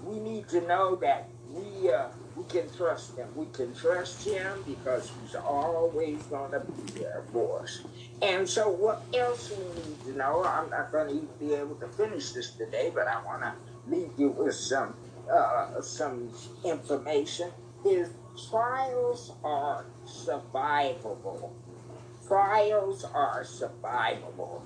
[0.04, 3.28] we need to know that we uh, we can trust Him.
[3.36, 7.82] We can trust Him because He's always going to be there for us.
[8.22, 10.44] And so, what else we need to know?
[10.44, 13.54] I'm not going to be able to finish this today, but I want to
[13.88, 14.94] leave you with some
[15.32, 16.30] uh, some
[16.64, 17.52] information
[17.86, 18.10] is
[18.50, 21.52] trials are survivable.
[22.28, 24.62] Trials are survivable.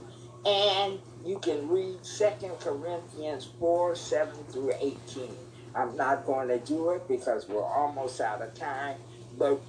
[0.45, 2.25] And you can read 2
[2.59, 5.29] Corinthians 4 7 through 18.
[5.75, 8.97] I'm not going to do it because we're almost out of time.
[9.37, 9.59] But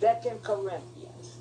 [0.00, 0.06] 2
[0.42, 1.36] Corinthians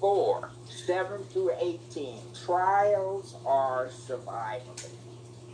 [0.00, 2.20] 4 7 through 18.
[2.44, 5.07] Trials are survivable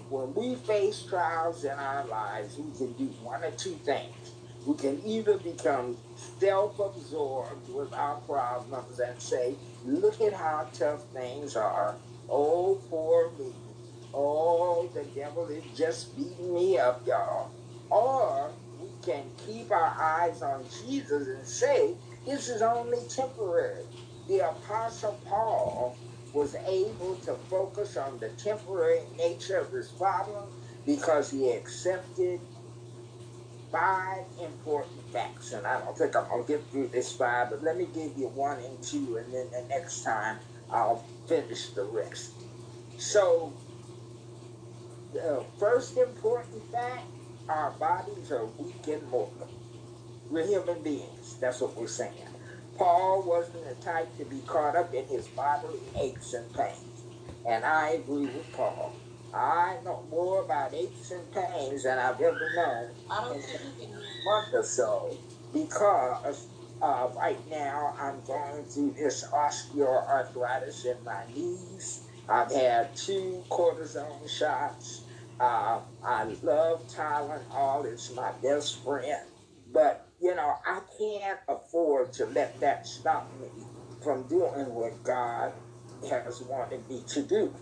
[0.08, 4.32] when we face trials in our lives, we can do one or two things.
[4.66, 11.04] We can either become self absorbed with our problems and say, look at how tough
[11.14, 11.96] things are.
[12.28, 13.52] Oh, poor me.
[14.14, 17.52] Oh, the devil is just beating me up, y'all.
[17.90, 21.96] Or we can keep our eyes on Jesus and say,
[22.26, 23.84] this is only temporary.
[24.28, 25.98] The Apostle Paul
[26.34, 30.44] was able to focus on the temporary nature of his problem
[30.84, 32.40] because he accepted
[33.70, 35.52] five important facts.
[35.52, 38.18] And I don't think I'm going to get through this five, but let me give
[38.18, 40.38] you one and two, and then the next time
[40.70, 42.32] I'll finish the rest.
[42.98, 43.52] So,
[45.12, 47.04] the first important fact
[47.48, 49.48] our bodies are weak and mortal.
[50.30, 51.36] We're human beings.
[51.40, 52.33] That's what we're saying.
[52.76, 57.02] Paul wasn't the type to be caught up in his bodily aches and pains.
[57.46, 58.92] And I agree with Paul.
[59.32, 62.90] I know more about aches and pains than I've ever known
[63.80, 65.16] in a month or so
[65.52, 66.46] because
[66.80, 72.02] uh, right now I'm going through this osteoarthritis in my knees.
[72.28, 75.02] I've had two cortisone shots.
[75.40, 77.86] Uh, I love Tylenol.
[77.86, 79.26] It's my best friend.
[79.72, 83.48] But, you know, I can't afford to let that stop me
[84.02, 85.52] from doing what God
[86.08, 87.54] has wanted me to do.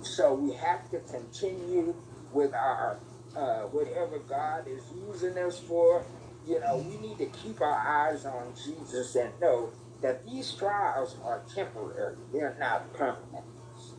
[0.00, 1.94] So we have to continue
[2.32, 2.98] with our
[3.36, 6.02] uh, whatever God is using us for.
[6.46, 9.68] You know, we need to keep our eyes on Jesus and know
[10.00, 13.44] that these trials are temporary; they're not permanent.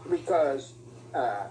[0.10, 0.74] Because
[1.14, 1.44] uh,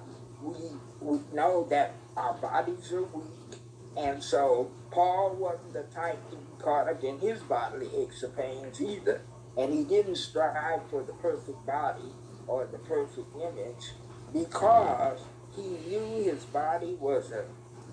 [0.43, 0.57] we
[1.01, 3.61] we know that our bodies are weak,
[3.97, 8.81] and so Paul wasn't the type to caught up in his bodily aches or pains
[8.81, 9.21] either,
[9.57, 12.13] and he didn't strive for the perfect body
[12.47, 13.93] or the perfect image
[14.33, 15.21] because
[15.55, 17.45] he knew his body was a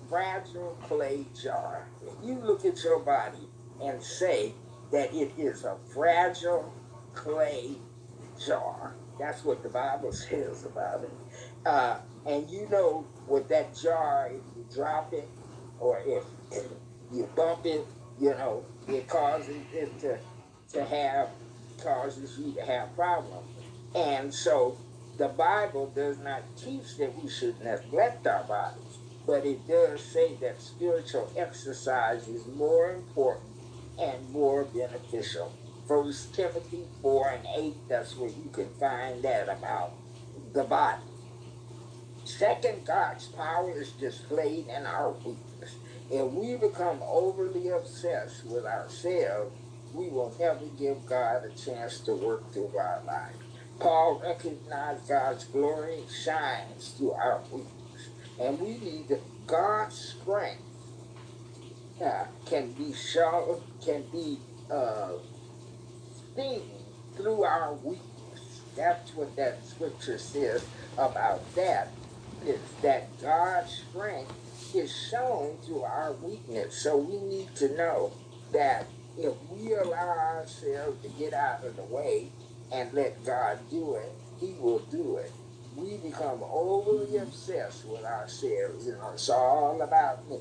[0.08, 1.88] fragile clay jar.
[2.02, 3.48] If you look at your body
[3.82, 4.52] and say
[4.92, 6.72] that it is a fragile
[7.14, 7.76] clay
[8.44, 11.10] jar, that's what the Bible says about it.
[11.64, 15.28] Uh, and you know, with that jar, if you drop it
[15.80, 16.24] or if
[17.12, 17.86] you bump it,
[18.20, 20.18] you know, it causes it to,
[20.72, 21.28] to have,
[21.82, 23.48] causes you to have problems.
[23.94, 24.78] And so
[25.18, 30.34] the Bible does not teach that we should neglect our bodies, but it does say
[30.36, 33.50] that spiritual exercise is more important
[33.98, 35.52] and more beneficial.
[35.88, 39.92] First Timothy 4 and 8, that's where you can find that about
[40.52, 41.02] the body.
[42.26, 45.76] Second, God's power is displayed in our weakness.
[46.10, 49.54] If we become overly obsessed with ourselves,
[49.94, 53.36] we will never give God a chance to work through our life.
[53.78, 58.08] Paul recognized God's glory shines through our weakness,
[58.40, 60.62] and we need God's strength
[62.02, 64.38] uh, can be shown, can be
[64.70, 65.12] uh,
[66.34, 66.62] seen
[67.16, 68.60] through our weakness.
[68.76, 70.66] That's what that scripture says
[70.98, 71.92] about that.
[72.82, 74.32] That God's strength
[74.74, 76.76] is shown through our weakness.
[76.80, 78.12] So we need to know
[78.52, 78.86] that
[79.18, 82.28] if we allow ourselves to get out of the way
[82.72, 85.32] and let God do it, He will do it.
[85.74, 88.86] We become overly obsessed with ourselves.
[88.86, 90.38] You know, it's all about me.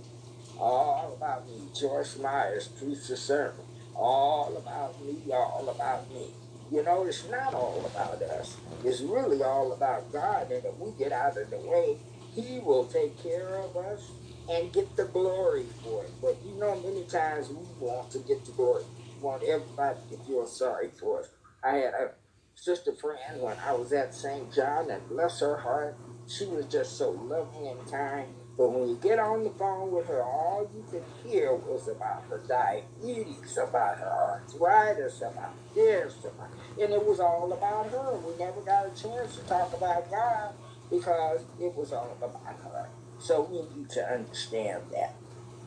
[0.59, 1.55] All about me.
[1.73, 3.65] Joyce Myers preached a sermon.
[3.95, 6.27] All about me, all about me.
[6.71, 8.57] You know, it's not all about us.
[8.83, 10.51] It's really all about God.
[10.51, 11.97] And if we get out of the way,
[12.33, 14.11] He will take care of us
[14.49, 16.11] and get the glory for it.
[16.21, 18.83] But you know, many times we want to get the glory.
[19.17, 21.29] We want everybody to feel sorry for us.
[21.63, 22.11] I had a
[22.55, 24.53] sister friend when I was at St.
[24.53, 25.97] John, and bless her heart,
[26.27, 28.33] she was just so loving and kind.
[28.57, 32.23] But when you get on the phone with her, all you could hear was about
[32.29, 36.49] her diabetes, about her arthritis, about this, about,
[36.79, 38.17] and it was all about her.
[38.17, 40.53] We never got a chance to talk about God
[40.89, 42.87] because it was all about her.
[43.19, 45.15] So we need to understand that.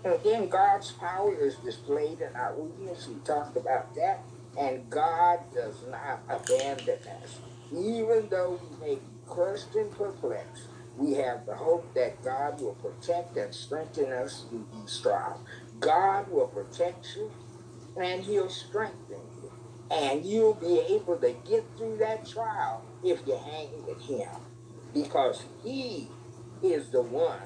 [0.04, 3.08] And then God's power is displayed in our weakness.
[3.08, 4.20] We talked about that.
[4.58, 7.38] And God does not abandon us.
[7.70, 10.68] Even though we may be crushed and perplexed,
[10.98, 15.40] we have the hope that God will protect and strengthen us through these trials.
[15.78, 17.30] God will protect you
[17.96, 19.52] and He'll strengthen you.
[19.90, 24.28] And you'll be able to get through that trial if you hang with Him.
[24.92, 26.08] Because He
[26.62, 27.38] is the one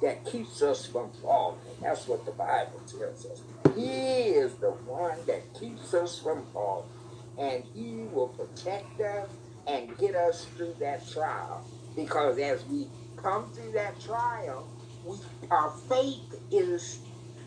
[0.00, 1.58] that keeps us from falling.
[1.82, 3.42] That's what the Bible tells us.
[3.74, 6.88] He is the one that keeps us from falling.
[7.36, 9.28] And He will protect us
[9.66, 11.66] and get us through that trial.
[11.94, 14.66] Because as we come through that trial,
[15.04, 15.16] we,
[15.50, 17.00] our faith is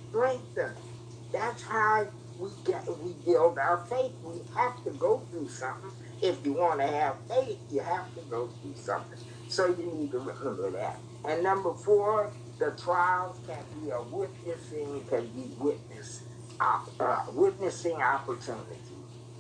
[0.10, 0.76] strengthened.
[1.32, 2.08] That's how
[2.40, 4.12] we get we build our faith.
[4.24, 5.92] We have to go through something.
[6.22, 9.20] If you want to have faith, you have to go through something.
[9.50, 11.00] So you need to remember that.
[11.28, 16.22] And number four, the trials can be a witnessing, can be witness,
[16.60, 18.80] uh, witnessing opportunity.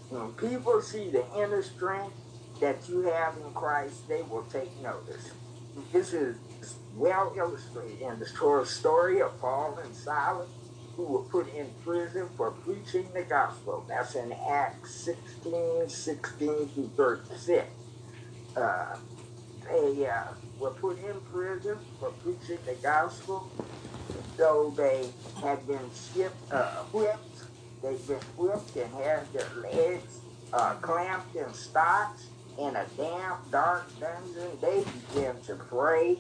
[0.09, 2.13] When people see the inner strength
[2.59, 5.31] that you have in Christ, they will take notice.
[5.91, 6.37] This is
[6.95, 10.49] well illustrated in the story of Paul and Silas,
[10.95, 13.85] who were put in prison for preaching the gospel.
[13.89, 17.67] That's in Acts 16, 16 through 36.
[18.55, 18.97] uh,
[19.69, 20.23] they uh,
[20.59, 23.51] were put in prison for preaching the gospel.
[24.37, 25.09] Though they
[25.41, 27.43] had been skipped, uh, whipped,
[27.81, 30.19] they'd been whipped and had their legs
[30.53, 32.27] uh, clamped in stocks
[32.57, 34.57] in a damp, dark dungeon.
[34.61, 34.83] They
[35.13, 36.17] began to pray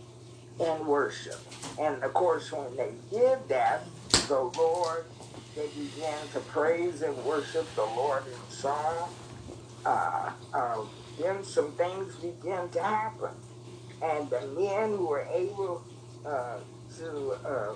[0.59, 1.39] and worship.
[1.79, 3.83] And of course, when they did that,
[4.27, 5.05] the Lord,
[5.55, 9.13] they began to praise and worship the Lord in song.
[9.85, 10.81] Uh, uh,
[11.19, 13.31] then some things began to happen.
[14.01, 15.83] And the men who were able
[16.25, 16.57] uh,
[16.97, 17.73] to, uh,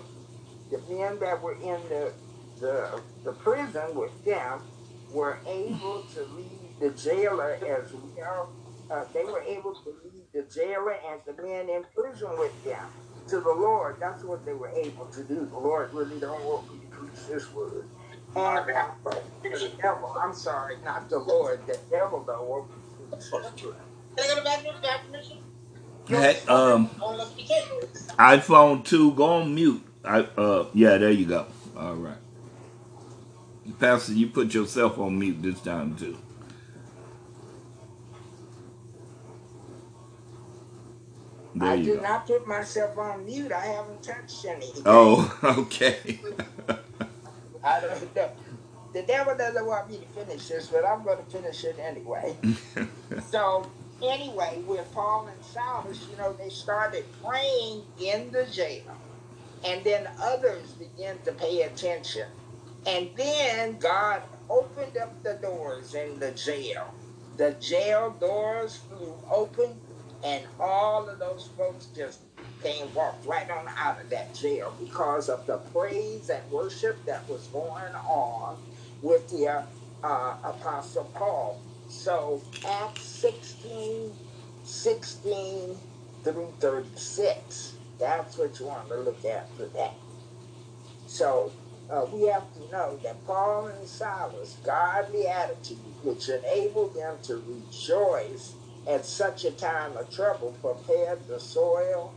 [0.71, 2.11] the men that were in the,
[2.59, 4.61] the, the prison with them
[5.11, 8.49] were able to lead the jailer as well.
[8.91, 12.87] Uh, they were able to lead the jailer and the men in prison with them
[13.27, 13.97] to the Lord.
[13.99, 15.45] That's what they were able to do.
[15.47, 17.87] The Lord really don't want me to preach this word.
[18.35, 22.81] And uh, the devil, I'm sorry, not the Lord, the devil don't want me to
[22.97, 23.75] preach this word.
[24.17, 24.75] Can I go to the bathroom?
[26.07, 26.35] Can I have?
[26.37, 27.69] Hey, um, unless you can't.
[28.19, 29.83] iPhone two, go on mute.
[30.05, 31.47] I uh, yeah, there you go.
[31.77, 32.17] All right,
[33.79, 36.17] Pastor, you put yourself on mute this time too.
[41.59, 42.03] There I you do go.
[42.03, 43.51] not put myself on mute.
[43.51, 44.83] I haven't touched anything.
[44.85, 46.19] Oh, okay.
[47.63, 48.31] I don't know.
[48.93, 52.37] The devil doesn't want me to finish this, but I'm going to finish it anyway.
[53.29, 53.69] so,
[54.01, 58.83] anyway, with Paul and Silas, you know, they started praying in the jail.
[59.65, 62.27] And then others began to pay attention.
[62.87, 66.93] And then God opened up the doors in the jail.
[67.37, 69.79] The jail doors flew open,
[70.23, 72.21] and all of those folks just
[72.61, 77.27] came walked right on out of that jail because of the praise and worship that
[77.29, 78.57] was going on
[79.01, 79.63] with the uh,
[80.03, 81.61] uh, Apostle Paul.
[81.87, 84.13] So Acts 16,
[84.63, 85.77] 16
[86.23, 87.75] through 36.
[87.99, 89.93] That's what you want to look at for that.
[91.07, 91.51] So
[91.89, 97.37] uh, we have to know that Paul and Silas' godly attitude, which enabled them to
[97.47, 98.53] rejoice
[98.89, 102.13] at such a time of trouble, prepared the soil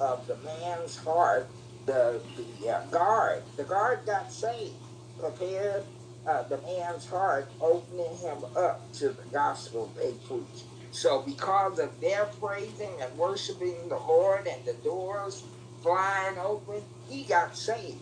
[0.00, 1.48] of the man's heart.
[1.84, 4.74] The, the uh, guard, the guard got saved,
[5.18, 5.82] prepared
[6.26, 10.64] uh, the man's heart, opening him up to the gospel they preached.
[10.92, 15.42] So, because of their praising and worshiping the Lord and the doors
[15.82, 17.98] flying open, he got saved.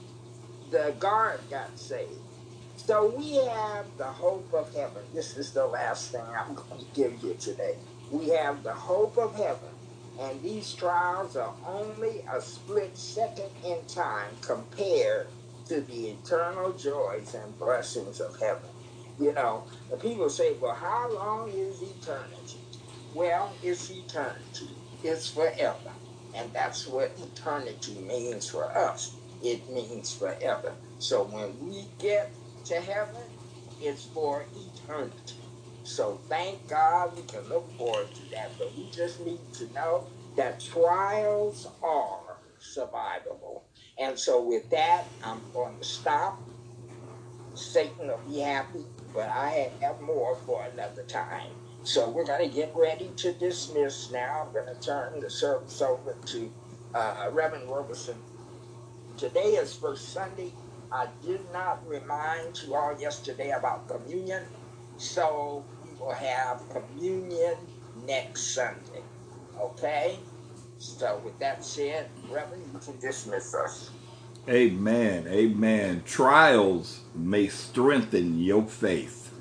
[0.71, 2.11] The guard got saved.
[2.77, 5.05] So, we have the hope of heaven.
[5.15, 7.77] This is the last thing I'm going to give you today.
[8.11, 9.71] We have the hope of heaven.
[10.21, 15.29] And these trials are only a split second in time compared
[15.67, 18.69] to the eternal joys and blessings of heaven.
[19.19, 19.65] You know,
[20.01, 22.59] people say, well, how long is eternity?
[23.15, 24.71] Well, it's eternity.
[25.03, 25.93] It's forever.
[26.35, 29.17] And that's what eternity means for us.
[29.43, 30.75] It means forever.
[30.99, 32.33] So when we get
[32.67, 33.23] to heaven,
[33.81, 35.40] it's for eternity.
[35.83, 38.59] So thank God we can look forward to that.
[38.59, 43.63] But we just need to know that trials are survivable.
[43.99, 46.43] And so with that, I'm going to stop.
[47.55, 51.53] Satan will be happy, but I have more for another time.
[51.83, 54.45] So we're going to get ready to dismiss now.
[54.47, 56.53] I'm going to turn the service over to
[56.95, 58.17] uh, Reverend Roberson.
[59.17, 60.57] Today is First Sunday.
[60.93, 64.45] I did not remind you all yesterday about communion,
[65.01, 67.57] so we will have communion
[68.07, 69.03] next Sunday.
[69.59, 70.19] Okay?
[70.79, 73.91] So with that said, Reverend, you can dismiss us.
[74.49, 75.27] Amen.
[75.27, 76.03] Amen.
[76.07, 79.33] Trials may strengthen your faith.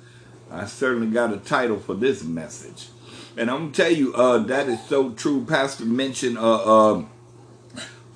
[0.51, 2.89] I certainly got a title for this message.
[3.37, 5.45] And I'm gonna tell you, uh, that is so true.
[5.45, 7.03] Pastor mentioned uh, uh,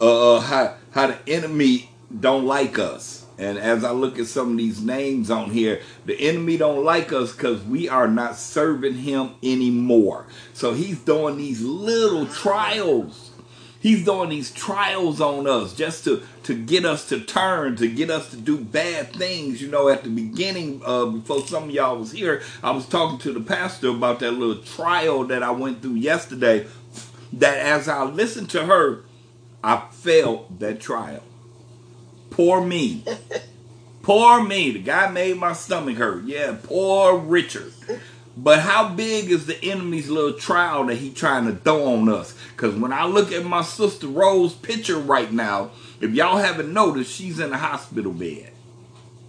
[0.01, 3.22] uh, how how the enemy don't like us.
[3.37, 7.11] And as I look at some of these names on here, the enemy don't like
[7.11, 10.27] us because we are not serving him anymore.
[10.53, 13.31] So he's doing these little trials.
[13.79, 18.09] He's doing these trials on us just to to get us to turn, to get
[18.09, 19.61] us to do bad things.
[19.61, 23.19] You know, at the beginning, uh, before some of y'all was here, I was talking
[23.19, 26.67] to the pastor about that little trial that I went through yesterday.
[27.33, 29.03] That as I listened to her,
[29.63, 31.23] I felt that trial.
[32.33, 33.03] Poor me.
[34.01, 34.71] Poor me.
[34.71, 36.23] The guy made my stomach hurt.
[36.25, 37.73] Yeah, poor Richard.
[38.35, 42.35] But how big is the enemy's little trial that he trying to throw on us?
[42.55, 45.69] Because when I look at my sister Rose picture right now,
[46.01, 48.51] if y'all haven't noticed, she's in a hospital bed.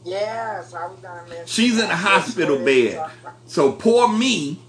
[0.04, 3.10] Yes, I was going to mention She's in a hospital bed.
[3.46, 4.60] So poor me,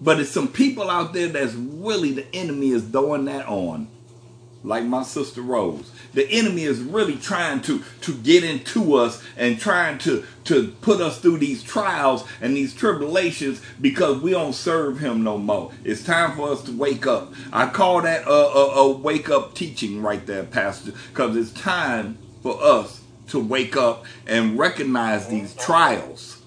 [0.00, 3.88] But it's some people out there that's really the enemy is throwing that on.
[4.62, 5.90] Like my sister Rose.
[6.12, 11.00] The enemy is really trying to to get into us and trying to to put
[11.00, 15.72] us through these trials and these tribulations because we don't serve him no more.
[15.84, 17.32] It's time for us to wake up.
[17.52, 22.18] I call that a, a, a wake up teaching right there, Pastor, because it's time
[22.42, 26.42] for us to wake up and recognize these trials.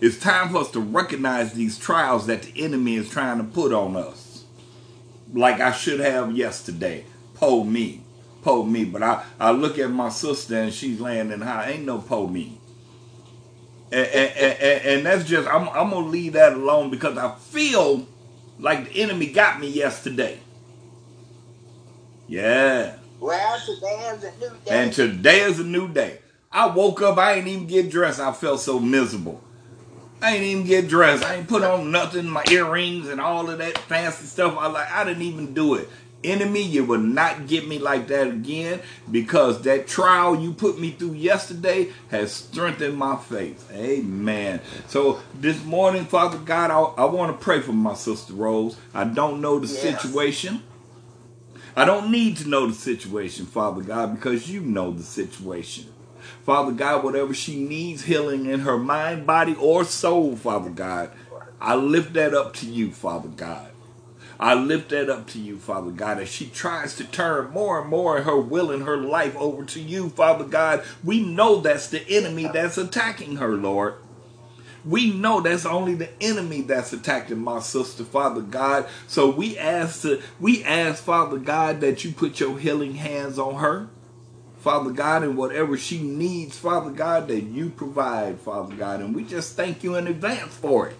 [0.00, 3.72] It's time for us to recognize these trials that the enemy is trying to put
[3.72, 4.44] on us.
[5.32, 7.04] Like I should have yesterday.
[7.34, 8.01] Po me.
[8.42, 8.84] Po me.
[8.84, 11.70] But I, I look at my sister and she's laying in high.
[11.70, 12.58] Ain't no po me.
[13.90, 17.34] And, and, and, and that's just, I'm, I'm going to leave that alone because I
[17.34, 18.06] feel
[18.58, 20.40] like the enemy got me yesterday.
[22.26, 22.96] Yeah.
[23.20, 24.70] Well, today is a new day.
[24.70, 26.18] And today is a new day.
[26.50, 28.20] I woke up, I ain't even get dressed.
[28.20, 29.42] I felt so miserable.
[30.22, 31.24] I ain't even get dressed.
[31.24, 34.56] I ain't put on nothing, my earrings and all of that fancy stuff.
[34.56, 35.88] I like I didn't even do it.
[36.24, 40.92] Enemy, you will not get me like that again because that trial you put me
[40.92, 43.68] through yesterday has strengthened my faith.
[43.72, 44.60] Amen.
[44.88, 48.76] So this morning, Father God, I, I want to pray for my sister Rose.
[48.94, 49.80] I don't know the Yes.
[49.80, 50.62] situation.
[51.74, 55.86] I don't need to know the situation, Father God, because you know the situation.
[56.44, 61.10] Father God, whatever she needs healing in her mind, body, or soul, Father God,
[61.60, 63.71] I lift that up to you, Father God.
[64.42, 67.88] I lift that up to you, Father God, as she tries to turn more and
[67.88, 70.82] more her will and her life over to you, Father God.
[71.04, 73.94] We know that's the enemy that's attacking her, Lord.
[74.84, 78.88] We know that's only the enemy that's attacking my sister, Father God.
[79.06, 83.60] So we ask to, we ask, Father God, that you put your healing hands on
[83.60, 83.90] her.
[84.58, 89.00] Father God, and whatever she needs, Father God, that you provide, Father God.
[89.00, 90.96] And we just thank you in advance for it.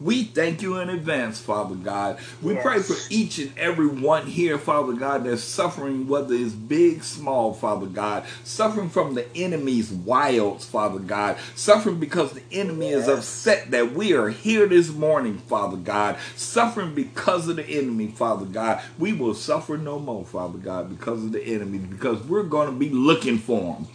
[0.00, 2.18] We thank you in advance, Father God.
[2.42, 2.62] We Yes.
[2.62, 7.52] pray for each and every one here, Father God, that's suffering, whether it's big, small,
[7.52, 13.70] Father God, suffering from the enemy's wilds, Father God, suffering because the enemy is upset
[13.72, 18.80] that we are here this morning, Father God, suffering because of the enemy, Father God.
[18.98, 22.74] We will suffer no more, Father God, because of the enemy, because we're going to
[22.74, 23.86] be looking for him.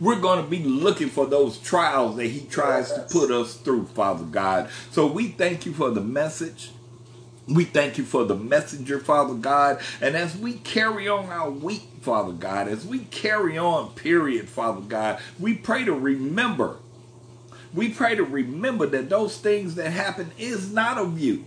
[0.00, 3.86] We're going to be looking for those trials that he tries to put us through,
[3.86, 4.70] Father God.
[4.90, 6.70] So we thank you for the message.
[7.48, 9.80] We thank you for the messenger, Father God.
[10.00, 14.82] And as we carry on our week, Father God, as we carry on, period, Father
[14.82, 16.76] God, we pray to remember.
[17.74, 21.44] We pray to remember that those things that happen is not of you.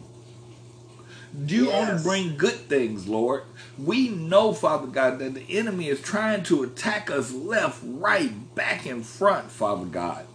[1.33, 1.89] Do you Yes.
[1.89, 3.43] only bring good things, Lord.
[3.77, 8.85] We know, Father God, that the enemy is trying to attack us left, right, back,
[8.85, 10.25] and front, Father God.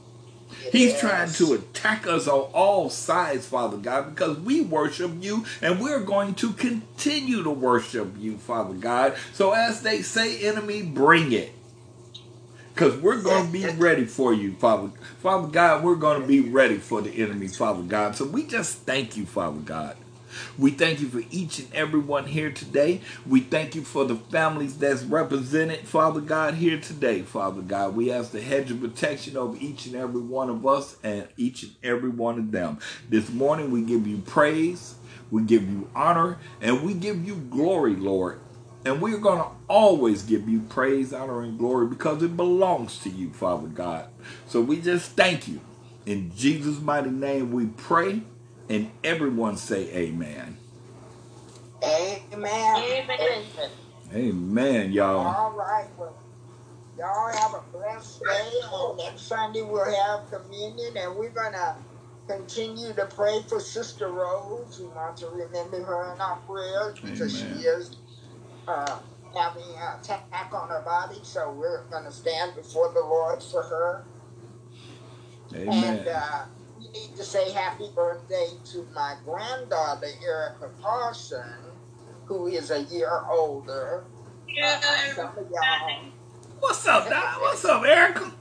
[0.73, 5.81] He's trying to attack us on all sides, Father God, because we worship you and
[5.81, 9.17] we're going to continue to worship you, Father God.
[9.33, 11.53] So as they say, enemy, bring it.
[12.75, 14.91] Because we're going to be ready for you, Father.
[15.23, 18.17] Father God, we're going to be ready for the enemy, Father God.
[18.17, 19.97] So we just thank you, Father God.
[20.59, 23.01] We thank you for each and every one here today.
[23.26, 27.97] We thank you for the families that's represented, Father God, here today, Father God.
[27.97, 31.62] We ask the hedge of protection over each and every one of us and each
[31.62, 32.78] and every one of them.
[33.09, 34.97] This morning we give you praise,
[35.30, 38.41] we give you honor, and we give you glory, Lord.
[38.84, 43.11] And we're going to always give you praise, honor, and glory because it belongs to
[43.11, 44.09] you, Father God.
[44.47, 45.61] So we just thank you.
[46.07, 48.22] In Jesus' mighty name we pray,
[48.69, 50.59] and everyone say amen.
[51.85, 52.77] Amen.
[52.77, 53.45] Amen.
[54.12, 55.27] Amen, y'all.
[55.27, 55.89] All right.
[55.97, 56.17] Well,
[56.97, 58.51] y'all have a blessed day.
[58.73, 61.77] And next Sunday we'll have communion, and we're gonna
[62.27, 64.79] continue to pray for Sister Rose.
[64.81, 67.59] We want to remember her in our prayers because Amen.
[67.59, 67.97] she is
[68.67, 68.99] uh,
[69.35, 71.21] having an attack on her body.
[71.23, 74.05] So we're gonna stand before the Lord for her.
[75.67, 76.09] And Amen.
[76.09, 76.56] uh, we
[76.97, 81.45] need to say happy birthday to my granddaughter Erica Parson,
[82.25, 84.05] who is a year older.
[84.63, 84.81] Uh,
[85.15, 86.03] some of y'all.
[86.61, 87.41] What's up, Doc?
[87.41, 88.33] What's up, Erica?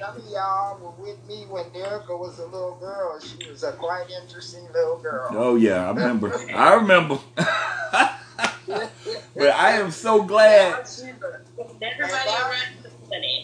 [0.00, 3.20] Some of y'all were with me when Erica was a little girl.
[3.20, 5.28] She was a quite interesting little girl.
[5.32, 6.34] Oh, yeah, I remember.
[6.54, 7.18] I remember.
[7.36, 8.10] but
[9.38, 10.72] I am so glad.
[11.82, 12.79] Everybody around the city.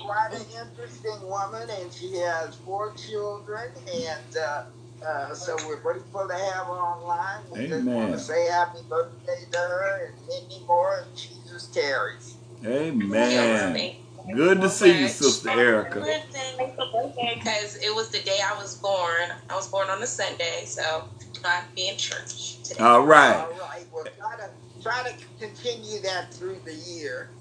[0.06, 3.70] Quite an interesting woman, and she has four children.
[3.92, 4.62] And uh,
[5.06, 7.42] uh, so we're grateful to have her online.
[7.52, 8.12] We just want Amen.
[8.12, 11.00] to say happy birthday to her and many more.
[11.00, 12.36] And Jesus carries.
[12.64, 13.92] Amen.
[14.34, 16.00] Good to see you, Sister Erica.
[16.00, 19.30] Because it was the day I was born.
[19.48, 21.04] I was born on a Sunday, so
[21.44, 22.82] I'll be in church today.
[22.82, 23.36] All right.
[23.36, 23.86] All right.
[23.92, 24.50] Well, try to
[24.82, 27.30] try to continue that through the year.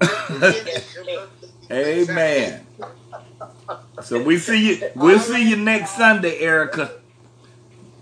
[1.68, 2.46] Finish your birthday.
[2.46, 2.66] Amen.
[4.02, 4.90] So we see you.
[4.94, 6.92] We'll see you next Sunday, Erica.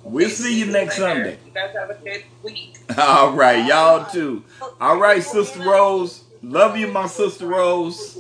[0.03, 1.39] We'll see you next Sunday.
[1.45, 2.77] You guys have a good week.
[2.99, 4.45] All right, y'all uh, too.
[4.81, 6.25] All right, Sister Rose.
[6.43, 8.19] Love you, my Sister Rose.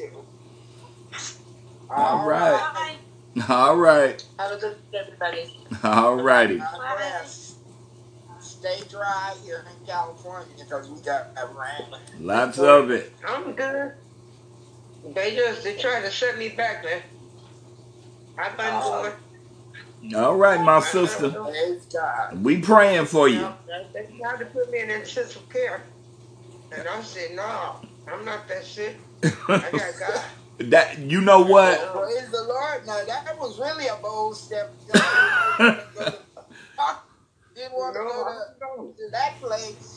[1.90, 2.98] All right.
[3.36, 3.44] Bye.
[3.48, 4.24] All right.
[4.38, 5.50] Have a good week, everybody.
[5.84, 6.62] All righty.
[8.40, 12.00] Stay dry here in California because we got a rain.
[12.20, 13.12] Lots of it.
[13.26, 13.92] I'm good.
[15.12, 17.02] They just they trying to set me back there.
[18.38, 19.02] I've been Oh.
[19.02, 20.14] going.
[20.16, 21.34] All right, my sister.
[22.34, 23.48] We praying for you.
[23.94, 25.82] They tried to put me in intensive care,
[26.72, 27.76] and I said, "No,
[28.08, 28.96] I'm not that sick.
[29.48, 30.24] I got God."
[30.70, 31.80] that you know what?
[31.82, 32.86] Oh, praise the Lord.
[32.86, 34.74] Now that was really a bold step.
[37.56, 38.94] Didn't want to go I'm to, going.
[38.94, 39.92] to that place.